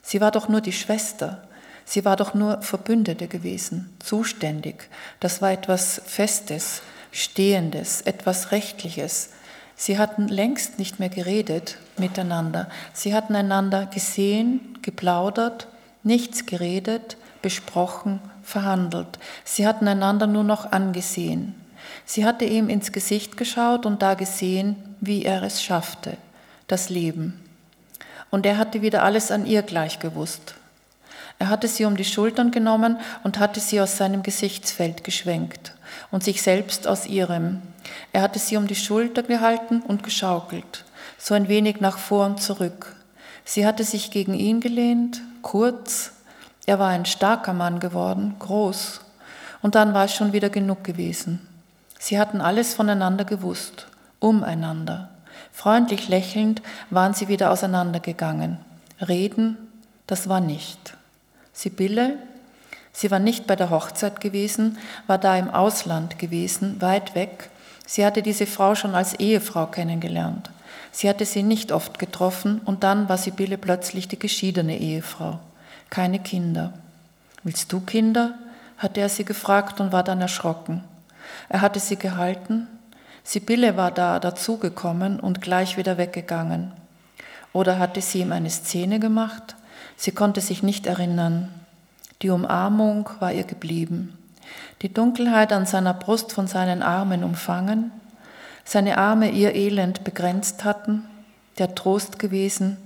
sie 0.01 0.21
war 0.21 0.31
doch 0.31 0.49
nur 0.49 0.61
die 0.61 0.73
Schwester, 0.73 1.43
Sie 1.85 2.05
war 2.05 2.17
doch 2.17 2.35
nur 2.35 2.63
Verbündete 2.63 3.29
gewesen, 3.29 3.95
zuständig. 3.99 4.89
Das 5.21 5.43
war 5.43 5.53
etwas 5.53 6.01
Festes, 6.07 6.83
Stehendes, 7.13 8.01
etwas 8.03 8.53
Rechtliches. 8.53 9.31
Sie 9.77 9.99
hatten 9.99 10.29
längst 10.29 10.79
nicht 10.79 10.99
mehr 10.99 11.09
geredet 11.09 11.79
miteinander. 11.97 12.69
Sie 12.93 13.15
hatten 13.15 13.35
einander 13.35 13.87
gesehen, 13.87 14.79
geplaudert, 14.83 15.69
nichts 16.03 16.47
geredet, 16.47 17.17
besprochen, 17.43 18.21
verhandelt. 18.43 19.19
Sie 19.45 19.67
hatten 19.67 19.87
einander 19.89 20.27
nur 20.27 20.45
noch 20.45 20.73
angesehen. 20.73 21.55
Sie 22.05 22.25
hatte 22.25 22.45
ihm 22.45 22.69
ins 22.69 22.93
Gesicht 22.93 23.37
geschaut 23.37 23.87
und 23.87 24.03
da 24.03 24.15
gesehen, 24.15 24.77
wie 25.01 25.25
er 25.25 25.43
es 25.43 25.63
schaffte, 25.63 26.17
das 26.67 26.89
Leben. 26.89 27.41
Und 28.31 28.47
er 28.47 28.59
hatte 28.59 28.83
wieder 28.83 29.03
alles 29.03 29.31
an 29.31 29.47
ihr 29.47 29.63
gleich 29.63 29.99
gewusst, 29.99 30.55
er 31.39 31.49
hatte 31.49 31.69
sie 31.69 31.85
um 31.85 31.97
die 31.97 32.05
Schultern 32.05 32.51
genommen 32.51 32.99
und 33.23 33.39
hatte 33.39 33.61
sie 33.61 33.81
aus 33.81 33.97
seinem 33.97 34.23
Gesichtsfeld 34.23 35.05
geschwenkt 35.05 35.75
und 36.11 36.23
sich 36.25 36.43
selbst 36.43 36.87
aus 36.87 37.07
ihrem. 37.07 37.63
Er 38.13 38.23
hatte 38.23 38.39
sie 38.39 38.57
um 38.57 38.67
die 38.67 38.77
Schulter 38.77 39.23
gehalten 39.23 39.83
und 39.83 40.03
geschaukelt, 40.03 40.85
so 41.19 41.35
ein 41.35 41.49
wenig 41.49 41.81
nach 41.81 41.99
vor 41.99 42.27
und 42.27 42.41
zurück. 42.41 42.95
Sie 43.45 43.67
hatte 43.67 43.85
sich 43.85 44.11
gegen 44.11 44.35
ihn 44.35 44.61
gelehnt, 44.61 45.21
kurz. 45.43 46.13
Er 46.67 46.79
war 46.79 46.89
ein 46.89 47.05
starker 47.05 47.53
Mann 47.53 47.79
geworden, 47.79 48.37
groß. 48.39 49.01
Und 49.61 49.75
dann 49.75 49.93
war 49.93 50.07
es 50.07 50.15
schon 50.15 50.33
wieder 50.33 50.49
genug 50.49 50.83
gewesen. 50.83 51.47
Sie 51.99 52.19
hatten 52.19 52.41
alles 52.41 52.75
voneinander 52.75 53.25
gewusst, 53.25 53.87
umeinander. 54.19 55.11
Freundlich 55.53 56.09
lächelnd 56.09 56.63
waren 56.91 57.15
sie 57.15 57.29
wieder 57.29 57.51
auseinandergegangen. 57.51 58.59
Reden, 59.07 59.57
das 60.07 60.29
war 60.29 60.41
nicht. 60.41 60.97
Sibylle, 61.55 62.19
sie 62.93 63.11
war 63.11 63.21
nicht 63.21 63.47
bei 63.47 63.57
der 63.57 63.71
Hochzeit 63.71 64.21
gewesen, 64.21 64.77
war 65.07 65.19
da 65.19 65.39
im 65.39 65.49
Ausland 65.49 66.19
gewesen, 66.19 66.83
weit 66.83 67.15
weg. 67.15 67.49
Sie 67.87 68.05
hatte 68.05 68.23
diese 68.23 68.47
Frau 68.47 68.75
schon 68.75 68.95
als 68.95 69.15
Ehefrau 69.15 69.67
kennengelernt. 69.67 70.51
Sie 70.91 71.09
hatte 71.09 71.25
sie 71.25 71.43
nicht 71.43 71.73
oft 71.73 71.99
getroffen 71.99 72.61
und 72.65 72.83
dann 72.83 73.09
war 73.09 73.19
Sibylle 73.19 73.57
plötzlich 73.57 74.09
die 74.09 74.19
geschiedene 74.19 74.79
Ehefrau. 74.79 75.39
Keine 75.91 76.19
Kinder. 76.19 76.75
Willst 77.43 77.73
du 77.73 77.81
Kinder? 77.81 78.35
hatte 78.77 79.01
er 79.01 79.09
sie 79.09 79.25
gefragt 79.25 79.81
und 79.81 79.93
war 79.93 80.03
dann 80.03 80.21
erschrocken. 80.21 80.83
Er 81.49 81.61
hatte 81.61 81.79
sie 81.79 81.97
gehalten. 81.97 82.67
Sibylle 83.23 83.77
war 83.77 83.91
da 83.91 84.19
dazugekommen 84.19 85.21
und 85.21 85.41
gleich 85.41 85.77
wieder 85.77 85.97
weggegangen. 85.97 86.73
Oder 87.53 87.79
hatte 87.79 88.01
sie 88.01 88.21
ihm 88.21 88.33
eine 88.33 88.51
Szene 88.51 88.99
gemacht? 88.99 89.55
Sie 89.97 90.13
konnte 90.13 90.41
sich 90.41 90.63
nicht 90.63 90.87
erinnern. 90.87 91.49
Die 92.23 92.31
Umarmung 92.31 93.09
war 93.21 93.33
ihr 93.33 93.45
geblieben. 93.45 94.17
Die 94.83 94.93
Dunkelheit 94.93 95.53
an 95.53 95.67
seiner 95.67 95.95
Brust 95.95 96.33
von 96.33 96.47
seinen 96.47 96.83
Armen 96.83 97.25
umfangen, 97.25 97.91
seine 98.65 98.99
Arme 98.99 99.31
ihr 99.31 99.55
Elend 99.55 100.05
begrenzt 100.05 100.65
hatten, 100.65 101.05
der 101.59 101.75
Trost 101.75 102.19
gewesen, 102.19 102.77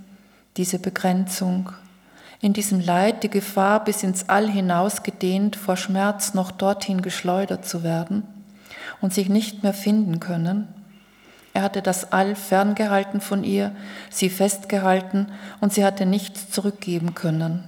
diese 0.56 0.78
Begrenzung, 0.78 1.70
in 2.40 2.52
diesem 2.52 2.80
Leid 2.80 3.22
die 3.22 3.30
Gefahr 3.30 3.82
bis 3.82 4.02
ins 4.02 4.28
All 4.28 4.48
hinaus 4.48 5.02
gedehnt, 5.02 5.56
vor 5.56 5.76
Schmerz 5.76 6.34
noch 6.34 6.50
dorthin 6.50 7.02
geschleudert 7.02 7.66
zu 7.66 7.82
werden 7.82 8.22
und 9.00 9.12
sich 9.12 9.28
nicht 9.28 9.62
mehr 9.62 9.74
finden 9.74 10.20
können, 10.20 10.68
er 11.58 11.64
hatte 11.64 11.82
das 11.82 12.12
All 12.12 12.36
ferngehalten 12.36 13.20
von 13.20 13.42
ihr, 13.42 13.74
sie 14.10 14.30
festgehalten 14.30 15.26
und 15.60 15.74
sie 15.74 15.84
hatte 15.84 16.06
nichts 16.06 16.52
zurückgeben 16.52 17.16
können. 17.16 17.66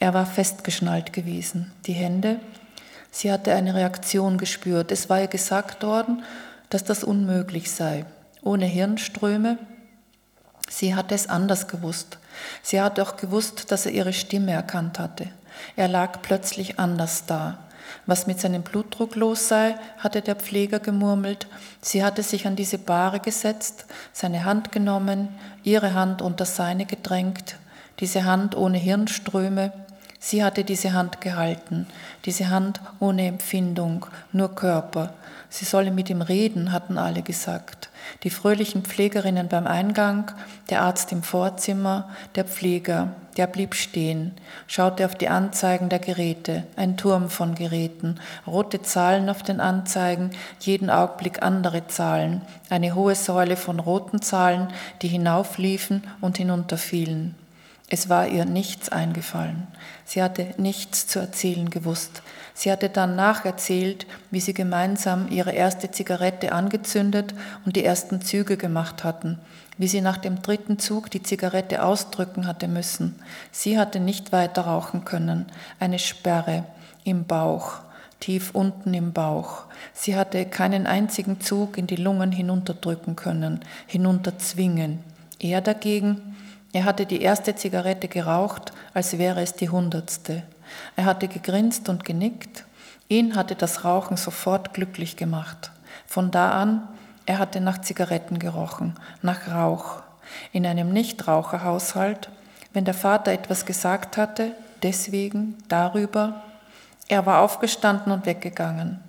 Er 0.00 0.12
war 0.12 0.26
festgeschnallt 0.26 1.12
gewesen, 1.12 1.70
die 1.86 1.92
Hände. 1.92 2.40
Sie 3.12 3.30
hatte 3.30 3.54
eine 3.54 3.76
Reaktion 3.76 4.38
gespürt. 4.38 4.90
Es 4.90 5.08
war 5.08 5.20
ihr 5.20 5.28
gesagt 5.28 5.84
worden, 5.84 6.24
dass 6.68 6.82
das 6.82 7.04
unmöglich 7.04 7.70
sei. 7.70 8.06
Ohne 8.42 8.66
Hirnströme. 8.66 9.56
Sie 10.68 10.96
hatte 10.96 11.14
es 11.14 11.28
anders 11.28 11.68
gewusst. 11.68 12.18
Sie 12.60 12.80
hatte 12.80 13.04
auch 13.04 13.16
gewusst, 13.16 13.70
dass 13.70 13.86
er 13.86 13.92
ihre 13.92 14.14
Stimme 14.14 14.50
erkannt 14.50 14.98
hatte. 14.98 15.28
Er 15.76 15.86
lag 15.86 16.22
plötzlich 16.22 16.80
anders 16.80 17.24
da. 17.24 17.58
Was 18.06 18.26
mit 18.26 18.40
seinem 18.40 18.62
Blutdruck 18.62 19.16
los 19.16 19.48
sei, 19.48 19.76
hatte 19.98 20.22
der 20.22 20.36
Pfleger 20.36 20.78
gemurmelt. 20.78 21.46
Sie 21.80 22.04
hatte 22.04 22.22
sich 22.22 22.46
an 22.46 22.56
diese 22.56 22.78
Bahre 22.78 23.20
gesetzt, 23.20 23.86
seine 24.12 24.44
Hand 24.44 24.72
genommen, 24.72 25.28
ihre 25.62 25.94
Hand 25.94 26.22
unter 26.22 26.44
seine 26.44 26.86
gedrängt, 26.86 27.56
diese 28.00 28.24
Hand 28.24 28.56
ohne 28.56 28.78
Hirnströme. 28.78 29.72
Sie 30.18 30.42
hatte 30.42 30.64
diese 30.64 30.92
Hand 30.92 31.20
gehalten, 31.20 31.86
diese 32.24 32.48
Hand 32.48 32.80
ohne 33.00 33.26
Empfindung, 33.26 34.06
nur 34.32 34.54
Körper. 34.54 35.12
Sie 35.48 35.64
solle 35.64 35.90
mit 35.90 36.10
ihm 36.10 36.22
reden, 36.22 36.72
hatten 36.72 36.98
alle 36.98 37.22
gesagt. 37.22 37.90
Die 38.22 38.30
fröhlichen 38.30 38.82
Pflegerinnen 38.82 39.48
beim 39.48 39.66
Eingang, 39.66 40.30
der 40.70 40.82
Arzt 40.82 41.12
im 41.12 41.22
Vorzimmer, 41.22 42.08
der 42.34 42.44
Pfleger. 42.44 43.12
Der 43.36 43.46
blieb 43.46 43.74
stehen, 43.74 44.32
schaute 44.66 45.04
auf 45.04 45.14
die 45.14 45.28
Anzeigen 45.28 45.90
der 45.90 45.98
Geräte, 45.98 46.64
ein 46.74 46.96
Turm 46.96 47.28
von 47.28 47.54
Geräten, 47.54 48.18
rote 48.46 48.80
Zahlen 48.80 49.28
auf 49.28 49.42
den 49.42 49.60
Anzeigen, 49.60 50.30
jeden 50.60 50.88
Augenblick 50.88 51.42
andere 51.42 51.86
Zahlen, 51.86 52.40
eine 52.70 52.94
hohe 52.94 53.14
Säule 53.14 53.56
von 53.56 53.78
roten 53.78 54.22
Zahlen, 54.22 54.68
die 55.02 55.08
hinaufliefen 55.08 56.02
und 56.22 56.38
hinunterfielen. 56.38 57.34
Es 57.88 58.08
war 58.08 58.26
ihr 58.26 58.46
nichts 58.46 58.88
eingefallen. 58.88 59.68
Sie 60.04 60.22
hatte 60.22 60.54
nichts 60.56 61.06
zu 61.06 61.20
erzählen 61.20 61.70
gewusst. 61.70 62.22
Sie 62.58 62.72
hatte 62.72 62.88
dann 62.88 63.16
nacherzählt, 63.16 64.06
wie 64.30 64.40
sie 64.40 64.54
gemeinsam 64.54 65.28
ihre 65.30 65.52
erste 65.52 65.90
Zigarette 65.90 66.52
angezündet 66.52 67.34
und 67.66 67.76
die 67.76 67.84
ersten 67.84 68.22
Züge 68.22 68.56
gemacht 68.56 69.04
hatten, 69.04 69.38
wie 69.76 69.88
sie 69.88 70.00
nach 70.00 70.16
dem 70.16 70.40
dritten 70.40 70.78
Zug 70.78 71.10
die 71.10 71.22
Zigarette 71.22 71.84
ausdrücken 71.84 72.46
hatte 72.46 72.66
müssen. 72.66 73.16
Sie 73.52 73.78
hatte 73.78 74.00
nicht 74.00 74.32
weiter 74.32 74.62
rauchen 74.62 75.04
können, 75.04 75.44
eine 75.80 75.98
Sperre 75.98 76.64
im 77.04 77.26
Bauch, 77.26 77.80
tief 78.20 78.52
unten 78.54 78.94
im 78.94 79.12
Bauch. 79.12 79.64
Sie 79.92 80.16
hatte 80.16 80.46
keinen 80.46 80.86
einzigen 80.86 81.42
Zug 81.42 81.76
in 81.76 81.86
die 81.86 81.96
Lungen 81.96 82.32
hinunterdrücken 82.32 83.16
können, 83.16 83.60
hinunterzwingen. 83.86 85.00
Er 85.38 85.60
dagegen 85.60 86.34
er 86.76 86.84
hatte 86.84 87.06
die 87.06 87.22
erste 87.22 87.54
Zigarette 87.54 88.06
geraucht, 88.06 88.70
als 88.92 89.16
wäre 89.16 89.40
es 89.40 89.54
die 89.54 89.70
hundertste. 89.70 90.42
Er 90.96 91.04
hatte 91.04 91.28
gegrinst 91.28 91.88
und 91.88 92.04
genickt. 92.04 92.64
Ihn 93.08 93.36
hatte 93.36 93.54
das 93.54 93.84
Rauchen 93.84 94.16
sofort 94.16 94.74
glücklich 94.74 95.16
gemacht. 95.16 95.70
Von 96.06 96.30
da 96.30 96.50
an, 96.52 96.88
er 97.24 97.38
hatte 97.38 97.60
nach 97.60 97.80
Zigaretten 97.80 98.38
gerochen, 98.38 98.94
nach 99.22 99.48
Rauch. 99.48 100.02
In 100.52 100.66
einem 100.66 100.92
Nichtraucherhaushalt, 100.92 102.30
wenn 102.72 102.84
der 102.84 102.94
Vater 102.94 103.32
etwas 103.32 103.64
gesagt 103.64 104.16
hatte, 104.16 104.52
deswegen, 104.82 105.56
darüber, 105.68 106.42
er 107.08 107.26
war 107.26 107.40
aufgestanden 107.40 108.12
und 108.12 108.26
weggegangen. 108.26 109.00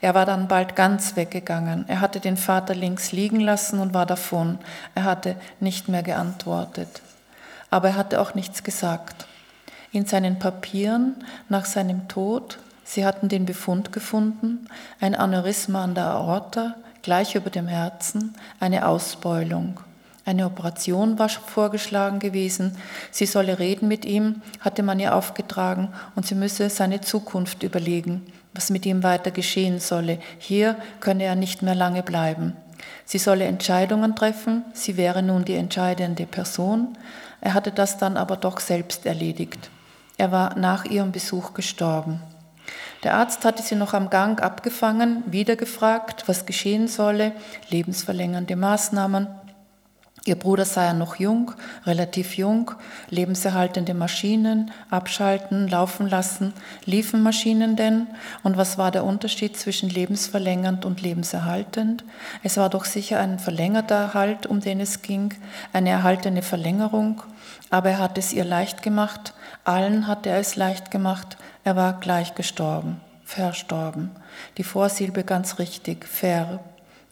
Er 0.00 0.14
war 0.14 0.26
dann 0.26 0.48
bald 0.48 0.76
ganz 0.76 1.16
weggegangen. 1.16 1.84
Er 1.88 2.00
hatte 2.00 2.20
den 2.20 2.36
Vater 2.36 2.74
links 2.74 3.12
liegen 3.12 3.40
lassen 3.40 3.80
und 3.80 3.94
war 3.94 4.06
davon. 4.06 4.58
Er 4.94 5.04
hatte 5.04 5.36
nicht 5.60 5.88
mehr 5.88 6.02
geantwortet 6.02 7.02
aber 7.70 7.88
er 7.88 7.96
hatte 7.96 8.20
auch 8.20 8.34
nichts 8.34 8.62
gesagt. 8.62 9.26
In 9.90 10.04
seinen 10.04 10.38
Papieren 10.38 11.16
nach 11.48 11.64
seinem 11.64 12.08
Tod, 12.08 12.58
sie 12.84 13.06
hatten 13.06 13.28
den 13.28 13.46
Befund 13.46 13.90
gefunden, 13.90 14.68
ein 15.00 15.14
Aneurysma 15.14 15.84
an 15.84 15.94
der 15.94 16.06
Aorta, 16.06 16.74
gleich 17.02 17.34
über 17.34 17.48
dem 17.48 17.68
Herzen, 17.68 18.34
eine 18.60 18.86
Ausbeulung. 18.86 19.80
Eine 20.26 20.44
Operation 20.44 21.18
war 21.18 21.30
vorgeschlagen 21.30 22.18
gewesen. 22.18 22.76
Sie 23.10 23.24
solle 23.24 23.58
reden 23.58 23.88
mit 23.88 24.04
ihm, 24.04 24.42
hatte 24.60 24.82
man 24.82 25.00
ihr 25.00 25.14
aufgetragen, 25.14 25.88
und 26.16 26.26
sie 26.26 26.34
müsse 26.34 26.68
seine 26.68 27.00
Zukunft 27.00 27.62
überlegen, 27.62 28.26
was 28.52 28.68
mit 28.68 28.84
ihm 28.84 29.02
weiter 29.02 29.30
geschehen 29.30 29.80
solle. 29.80 30.18
Hier 30.38 30.76
könne 31.00 31.24
er 31.24 31.34
nicht 31.34 31.62
mehr 31.62 31.74
lange 31.74 32.02
bleiben. 32.02 32.52
Sie 33.06 33.16
solle 33.16 33.46
Entscheidungen 33.46 34.14
treffen, 34.14 34.64
sie 34.74 34.98
wäre 34.98 35.22
nun 35.22 35.46
die 35.46 35.54
entscheidende 35.54 36.26
Person, 36.26 36.98
er 37.40 37.54
hatte 37.54 37.72
das 37.72 37.96
dann 37.96 38.18
aber 38.18 38.36
doch 38.36 38.60
selbst 38.60 39.06
erledigt. 39.06 39.70
Er 40.18 40.32
war 40.32 40.58
nach 40.58 40.84
ihrem 40.84 41.12
Besuch 41.12 41.54
gestorben. 41.54 42.20
Der 43.04 43.14
Arzt 43.14 43.44
hatte 43.44 43.62
sie 43.62 43.76
noch 43.76 43.94
am 43.94 44.10
Gang 44.10 44.42
abgefangen, 44.42 45.22
wieder 45.26 45.54
gefragt, 45.54 46.24
was 46.26 46.44
geschehen 46.44 46.88
solle, 46.88 47.32
lebensverlängernde 47.70 48.56
Maßnahmen. 48.56 49.28
Ihr 50.24 50.34
Bruder 50.34 50.64
sei 50.64 50.84
ja 50.86 50.92
noch 50.92 51.16
jung, 51.16 51.52
relativ 51.86 52.36
jung, 52.36 52.72
lebenserhaltende 53.08 53.94
Maschinen, 53.94 54.72
abschalten, 54.90 55.68
laufen 55.68 56.08
lassen. 56.08 56.52
Liefen 56.84 57.22
Maschinen 57.22 57.76
denn? 57.76 58.08
Und 58.42 58.56
was 58.56 58.76
war 58.76 58.90
der 58.90 59.04
Unterschied 59.04 59.56
zwischen 59.56 59.88
lebensverlängernd 59.88 60.84
und 60.84 61.00
lebenserhaltend? 61.00 62.04
Es 62.42 62.56
war 62.56 62.68
doch 62.68 62.84
sicher 62.84 63.20
ein 63.20 63.38
verlängerter 63.38 63.94
Erhalt, 63.94 64.46
um 64.46 64.60
den 64.60 64.80
es 64.80 65.00
ging, 65.00 65.32
eine 65.72 65.90
erhaltene 65.90 66.42
Verlängerung. 66.42 67.22
Aber 67.70 67.90
er 67.90 67.98
hat 67.98 68.18
es 68.18 68.32
ihr 68.32 68.44
leicht 68.44 68.82
gemacht, 68.82 69.34
allen 69.64 70.06
hat 70.06 70.26
er 70.26 70.38
es 70.38 70.56
leicht 70.56 70.90
gemacht, 70.90 71.36
er 71.64 71.76
war 71.76 72.00
gleich 72.00 72.34
gestorben, 72.34 73.00
verstorben. 73.24 74.10
Die 74.56 74.64
Vorsilbe 74.64 75.24
ganz 75.24 75.58
richtig, 75.58 76.06
ver, 76.06 76.60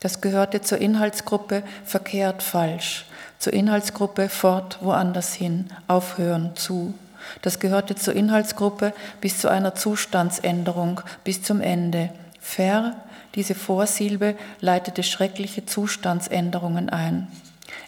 das 0.01 0.21
gehörte 0.21 0.61
zur 0.61 0.79
Inhaltsgruppe 0.79 1.62
verkehrt 1.85 2.42
falsch, 2.42 3.07
zur 3.38 3.53
Inhaltsgruppe 3.53 4.29
fort 4.29 4.79
woanders 4.81 5.35
hin, 5.35 5.66
aufhören 5.88 6.55
zu. 6.55 6.95
Das 7.42 7.59
gehörte 7.59 7.97
zur 7.97 8.14
Inhaltsgruppe 8.14 8.92
bis 9.21 9.38
zu 9.38 9.49
einer 9.49 9.75
Zustandsänderung, 9.75 11.01
bis 11.25 11.42
zum 11.42 11.61
Ende. 11.61 12.11
Ver, 12.40 12.95
diese 13.35 13.55
Vorsilbe, 13.55 14.37
leitete 14.61 15.03
schreckliche 15.03 15.66
Zustandsänderungen 15.66 16.88
ein. 16.88 17.29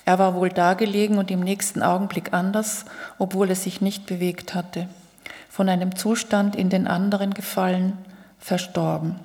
Er 0.09 0.19
war 0.19 0.35
wohl 0.35 0.49
dagelegen 0.49 1.19
und 1.19 1.31
im 1.31 1.41
nächsten 1.41 1.83
Augenblick 1.83 2.33
anders, 2.33 2.87
obwohl 3.19 3.51
er 3.51 3.55
sich 3.55 3.83
nicht 3.83 4.07
bewegt 4.07 4.55
hatte. 4.55 4.89
Von 5.51 5.69
einem 5.69 5.97
Zustand 5.97 6.57
in 6.57 6.71
den 6.71 6.87
anderen 6.87 7.35
gefallen, 7.35 7.93
verstorben. 8.39 9.17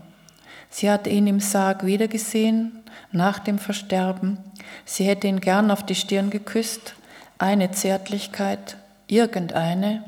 Sie 0.70 0.92
hatte 0.92 1.10
ihn 1.10 1.26
im 1.26 1.40
Sarg 1.40 1.86
wiedergesehen, 1.86 2.84
nach 3.14 3.40
dem 3.40 3.60
Versterben. 3.60 4.40
Sie 4.84 5.06
hätte 5.06 5.28
ihn 5.28 5.40
gern 5.40 5.72
auf 5.72 5.86
die 5.86 5.96
Stirn 5.96 6.30
geküsst, 6.30 6.96
eine 7.38 7.72
Zärtlichkeit, 7.72 8.76
irgendeine, 9.08 10.04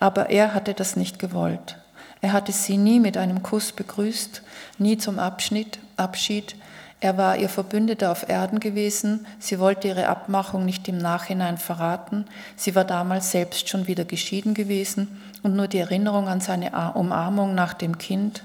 aber 0.00 0.28
er 0.28 0.52
hatte 0.52 0.74
das 0.74 0.96
nicht 0.96 1.18
gewollt. 1.18 1.78
Er 2.20 2.34
hatte 2.34 2.52
sie 2.52 2.76
nie 2.76 3.00
mit 3.00 3.16
einem 3.16 3.42
Kuss 3.42 3.72
begrüßt, 3.72 4.42
nie 4.76 4.98
zum 4.98 5.18
Abschnitt, 5.18 5.78
Abschied. 5.96 6.56
Er 7.02 7.16
war 7.16 7.38
ihr 7.38 7.48
Verbündeter 7.48 8.12
auf 8.12 8.28
Erden 8.28 8.60
gewesen, 8.60 9.26
sie 9.38 9.58
wollte 9.58 9.88
ihre 9.88 10.08
Abmachung 10.08 10.66
nicht 10.66 10.86
im 10.86 10.98
Nachhinein 10.98 11.56
verraten, 11.56 12.26
sie 12.56 12.74
war 12.74 12.84
damals 12.84 13.30
selbst 13.30 13.70
schon 13.70 13.86
wieder 13.86 14.04
geschieden 14.04 14.52
gewesen. 14.52 15.22
Und 15.42 15.56
nur 15.56 15.66
die 15.66 15.78
Erinnerung 15.78 16.28
an 16.28 16.42
seine 16.42 16.72
Umarmung 16.94 17.54
nach 17.54 17.72
dem 17.72 17.96
Kind. 17.96 18.42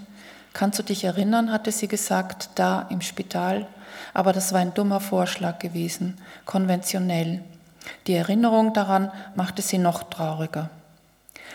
Kannst 0.54 0.80
du 0.80 0.84
dich 0.84 1.04
erinnern, 1.04 1.52
hatte 1.52 1.74
sie 1.74 1.90
gesagt, 1.90 2.52
da 2.56 2.88
im 2.90 3.02
Spital? 3.02 3.68
Aber 4.14 4.32
das 4.32 4.54
war 4.54 4.62
ein 4.62 4.74
dummer 4.74 5.02
Vorschlag 5.02 5.60
gewesen, 5.60 6.18
konventionell. 6.46 7.44
Die 8.08 8.14
Erinnerung 8.14 8.74
daran 8.74 9.12
machte 9.36 9.62
sie 9.62 9.78
noch 9.78 10.04
trauriger. 10.04 10.70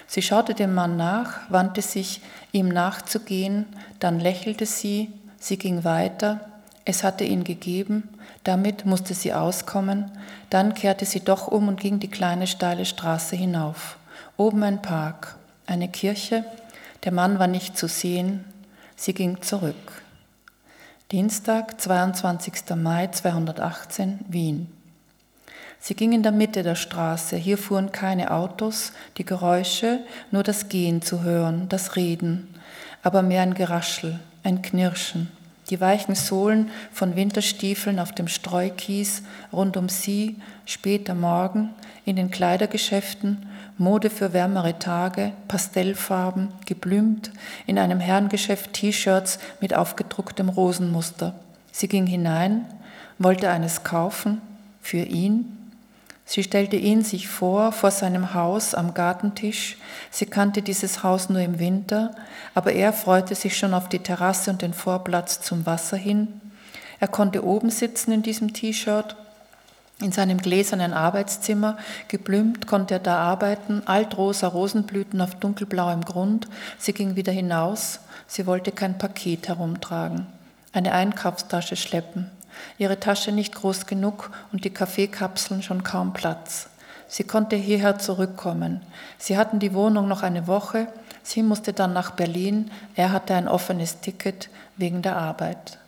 Sie 0.07 0.21
schaute 0.21 0.53
dem 0.53 0.75
Mann 0.75 0.99
nach, 0.99 1.39
wandte 1.49 1.81
sich, 1.81 2.21
ihm 2.53 2.69
nachzugehen, 2.69 3.65
dann 4.01 4.21
lächelte 4.21 4.67
sie, 4.67 5.11
sie 5.39 5.57
ging 5.57 5.85
weiter, 5.85 6.50
es 6.85 7.05
hatte 7.05 7.25
ihn 7.25 7.45
gegeben, 7.45 8.09
damit 8.45 8.87
musste 8.87 9.15
sie 9.15 9.33
auskommen, 9.33 10.11
dann 10.49 10.75
kehrte 10.75 11.05
sie 11.05 11.21
doch 11.21 11.49
um 11.49 11.69
und 11.69 11.81
ging 11.81 12.01
die 12.01 12.11
kleine 12.11 12.47
steile 12.47 12.85
Straße 12.85 13.37
hinauf. 13.37 13.99
Oben 14.37 14.63
ein 14.63 14.83
Park, 14.83 15.37
eine 15.67 15.89
Kirche, 15.89 16.45
der 17.05 17.13
Mann 17.13 17.39
war 17.39 17.47
nicht 17.47 17.77
zu 17.77 17.89
sehen, 17.89 18.45
Sie 19.01 19.15
ging 19.15 19.41
zurück. 19.41 20.03
Dienstag, 21.11 21.81
22. 21.81 22.77
Mai 22.77 23.07
218, 23.07 24.19
Wien. 24.29 24.71
Sie 25.79 25.95
ging 25.95 26.13
in 26.13 26.23
der 26.23 26.33
Mitte 26.33 26.63
der 26.63 26.75
Straße. 26.75 27.37
Hier 27.37 27.57
fuhren 27.57 27.93
keine 27.93 28.31
Autos, 28.31 28.93
die 29.17 29.25
Geräusche, 29.25 30.01
nur 30.31 30.43
das 30.43 30.69
Gehen 30.69 31.01
zu 31.01 31.23
hören, 31.23 31.71
das 31.71 31.97
Reden, 31.97 32.55
aber 33.03 33.23
mehr 33.23 33.41
ein 33.41 33.55
Geraschel, 33.55 34.21
ein 34.43 34.61
Knirschen. 34.61 35.33
Die 35.71 35.81
weichen 35.81 36.17
Sohlen 36.17 36.71
von 36.93 37.17
Winterstiefeln 37.17 38.01
auf 38.01 38.13
dem 38.13 38.27
Streukies 38.27 39.23
rund 39.53 39.77
um 39.77 39.89
sie, 39.89 40.37
später 40.67 41.15
Morgen, 41.15 41.71
in 42.05 42.17
den 42.17 42.31
Kleidergeschäften 42.31 43.47
Mode 43.79 44.11
für 44.11 44.33
wärmere 44.33 44.79
Tage, 44.79 45.33
Pastellfarben, 45.49 46.49
geblümt, 46.67 47.31
in 47.67 47.79
einem 47.79 47.99
Herrengeschäft 47.99 48.75
T-Shirts 48.75 49.39
mit 49.61 49.75
aufgedrucktem 49.75 50.51
Rosenmuster. 50.51 51.35
Sie 51.73 51.89
ging 51.89 52.07
hinein, 52.07 52.67
wollte 53.19 53.49
eines 53.49 53.83
kaufen, 53.83 54.43
für 54.83 54.99
ihn. 54.99 55.57
Sie 56.31 56.45
stellte 56.45 56.77
ihn 56.77 57.03
sich 57.03 57.27
vor, 57.27 57.73
vor 57.73 57.91
seinem 57.91 58.35
Haus 58.35 58.77
am 58.77 58.95
Gartentisch. 58.95 59.77
Sie 60.13 60.27
kannte 60.27 60.63
dieses 60.63 61.03
Haus 61.03 61.29
nur 61.29 61.41
im 61.41 61.59
Winter, 61.59 62.15
aber 62.55 62.73
er 62.73 62.93
freute 62.93 63.35
sich 63.35 63.59
schon 63.59 63.75
auf 63.75 63.89
die 63.89 63.99
Terrasse 63.99 64.53
und 64.53 64.63
den 64.63 64.73
Vorplatz 64.73 65.41
zum 65.41 65.67
Wasser 65.67 65.97
hin. 65.97 66.41
Er 67.01 67.09
konnte 67.09 67.45
oben 67.45 67.71
sitzen 67.71 68.13
in 68.13 68.23
diesem 68.23 68.53
T-Shirt 68.53 69.17
in 70.01 70.13
seinem 70.13 70.39
gläsernen 70.39 70.93
Arbeitszimmer, 70.93 71.77
geblümt, 72.07 72.69
konnte 72.69 72.95
er 72.95 73.01
da 73.01 73.17
arbeiten, 73.17 73.83
altrosa 73.87 74.47
Rosenblüten 74.47 75.21
auf 75.21 75.35
dunkelblauem 75.35 76.05
Grund. 76.05 76.47
Sie 76.79 76.93
ging 76.93 77.17
wieder 77.17 77.33
hinaus, 77.33 77.99
sie 78.29 78.47
wollte 78.47 78.71
kein 78.71 78.99
Paket 78.99 79.49
herumtragen, 79.49 80.29
eine 80.73 80.93
Einkaufstasche 80.93 81.75
schleppen, 81.75 82.31
ihre 82.79 83.01
Tasche 83.01 83.33
nicht 83.33 83.55
groß 83.55 83.87
genug 83.87 84.31
und 84.53 84.65
die 84.65 84.71
Kaffeekapseln 84.71 85.63
schon 85.63 85.85
kaum 85.85 86.13
Platz. 86.13 86.69
Sie 87.09 87.25
konnte 87.25 87.57
hierher 87.57 87.99
zurückkommen. 87.99 88.83
Sie 89.19 89.37
hatten 89.37 89.59
die 89.59 89.75
Wohnung 89.75 90.07
noch 90.09 90.23
eine 90.23 90.47
Woche, 90.47 90.87
sie 91.23 91.43
musste 91.43 91.73
dann 91.73 91.93
nach 91.93 92.13
Berlin, 92.13 92.71
er 92.95 93.13
hatte 93.13 93.35
ein 93.35 93.49
offenes 93.49 94.01
Ticket 94.01 94.49
wegen 94.77 95.03
der 95.03 95.17
Arbeit. 95.17 95.79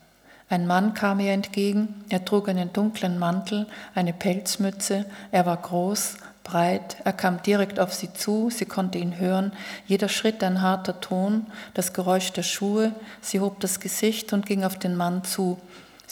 Ein 0.48 0.66
Mann 0.66 0.94
kam 0.94 1.20
ihr 1.20 1.32
entgegen, 1.32 2.04
er 2.08 2.24
trug 2.24 2.48
einen 2.48 2.72
dunklen 2.72 3.18
Mantel, 3.18 3.66
eine 3.94 4.12
Pelzmütze, 4.12 5.06
er 5.30 5.46
war 5.46 5.56
groß, 5.56 6.16
breit. 6.44 6.96
Er 7.04 7.12
kam 7.12 7.42
direkt 7.42 7.78
auf 7.80 7.94
sie 7.94 8.12
zu, 8.12 8.50
sie 8.50 8.66
konnte 8.66 8.98
ihn 8.98 9.18
hören. 9.18 9.52
Jeder 9.86 10.08
Schritt 10.08 10.42
ein 10.42 10.60
harter 10.60 11.00
Ton, 11.00 11.46
das 11.74 11.92
Geräusch 11.92 12.32
der 12.32 12.42
Schuhe. 12.42 12.92
Sie 13.20 13.40
hob 13.40 13.60
das 13.60 13.80
Gesicht 13.80 14.32
und 14.32 14.46
ging 14.46 14.64
auf 14.64 14.78
den 14.78 14.96
Mann 14.96 15.24
zu. 15.24 15.58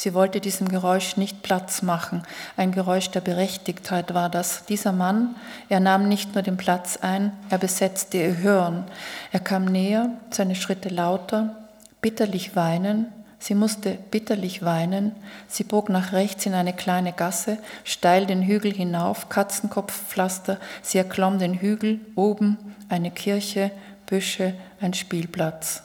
Sie 0.00 0.14
wollte 0.14 0.40
diesem 0.40 0.70
Geräusch 0.70 1.18
nicht 1.18 1.42
Platz 1.42 1.82
machen. 1.82 2.22
Ein 2.56 2.72
Geräusch 2.72 3.10
der 3.10 3.20
Berechtigtheit 3.20 4.14
war 4.14 4.30
das. 4.30 4.64
Dieser 4.64 4.92
Mann, 4.92 5.34
er 5.68 5.78
nahm 5.78 6.08
nicht 6.08 6.32
nur 6.32 6.42
den 6.42 6.56
Platz 6.56 6.96
ein, 7.02 7.32
er 7.50 7.58
besetzte 7.58 8.16
ihr 8.16 8.38
Hören. 8.38 8.84
Er 9.30 9.40
kam 9.40 9.66
näher, 9.66 10.08
seine 10.30 10.54
Schritte 10.54 10.88
lauter, 10.88 11.54
bitterlich 12.00 12.56
weinen, 12.56 13.12
Sie 13.42 13.54
musste 13.54 13.98
bitterlich 14.10 14.62
weinen. 14.62 15.12
Sie 15.48 15.64
bog 15.64 15.90
nach 15.90 16.12
rechts 16.12 16.46
in 16.46 16.54
eine 16.54 16.74
kleine 16.74 17.12
Gasse, 17.12 17.58
steil 17.84 18.24
den 18.24 18.42
Hügel 18.42 18.72
hinauf, 18.72 19.28
Katzenkopfpflaster. 19.28 20.58
Sie 20.82 20.96
erklomm 20.96 21.38
den 21.38 21.54
Hügel, 21.54 22.00
oben 22.16 22.56
eine 22.88 23.10
Kirche, 23.10 23.70
Büsche, 24.06 24.54
ein 24.80 24.94
Spielplatz. 24.94 25.82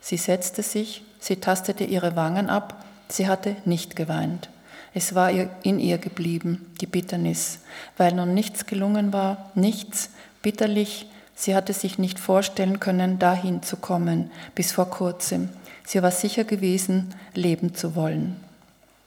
Sie 0.00 0.16
setzte 0.16 0.62
sich, 0.62 1.04
sie 1.18 1.36
tastete 1.36 1.82
ihre 1.82 2.14
Wangen 2.14 2.48
ab. 2.48 2.85
Sie 3.08 3.28
hatte 3.28 3.56
nicht 3.64 3.96
geweint. 3.96 4.48
Es 4.94 5.14
war 5.14 5.30
in 5.30 5.78
ihr 5.78 5.98
geblieben, 5.98 6.72
die 6.80 6.86
Bitternis, 6.86 7.58
weil 7.98 8.12
nun 8.12 8.32
nichts 8.32 8.64
gelungen 8.66 9.12
war, 9.12 9.50
nichts, 9.54 10.10
bitterlich. 10.42 11.06
Sie 11.34 11.54
hatte 11.54 11.74
sich 11.74 11.98
nicht 11.98 12.18
vorstellen 12.18 12.80
können, 12.80 13.18
dahin 13.18 13.62
zu 13.62 13.76
kommen, 13.76 14.30
bis 14.54 14.72
vor 14.72 14.88
kurzem. 14.90 15.50
Sie 15.84 16.02
war 16.02 16.10
sicher 16.10 16.44
gewesen, 16.44 17.14
leben 17.34 17.74
zu 17.74 17.94
wollen. 17.94 18.36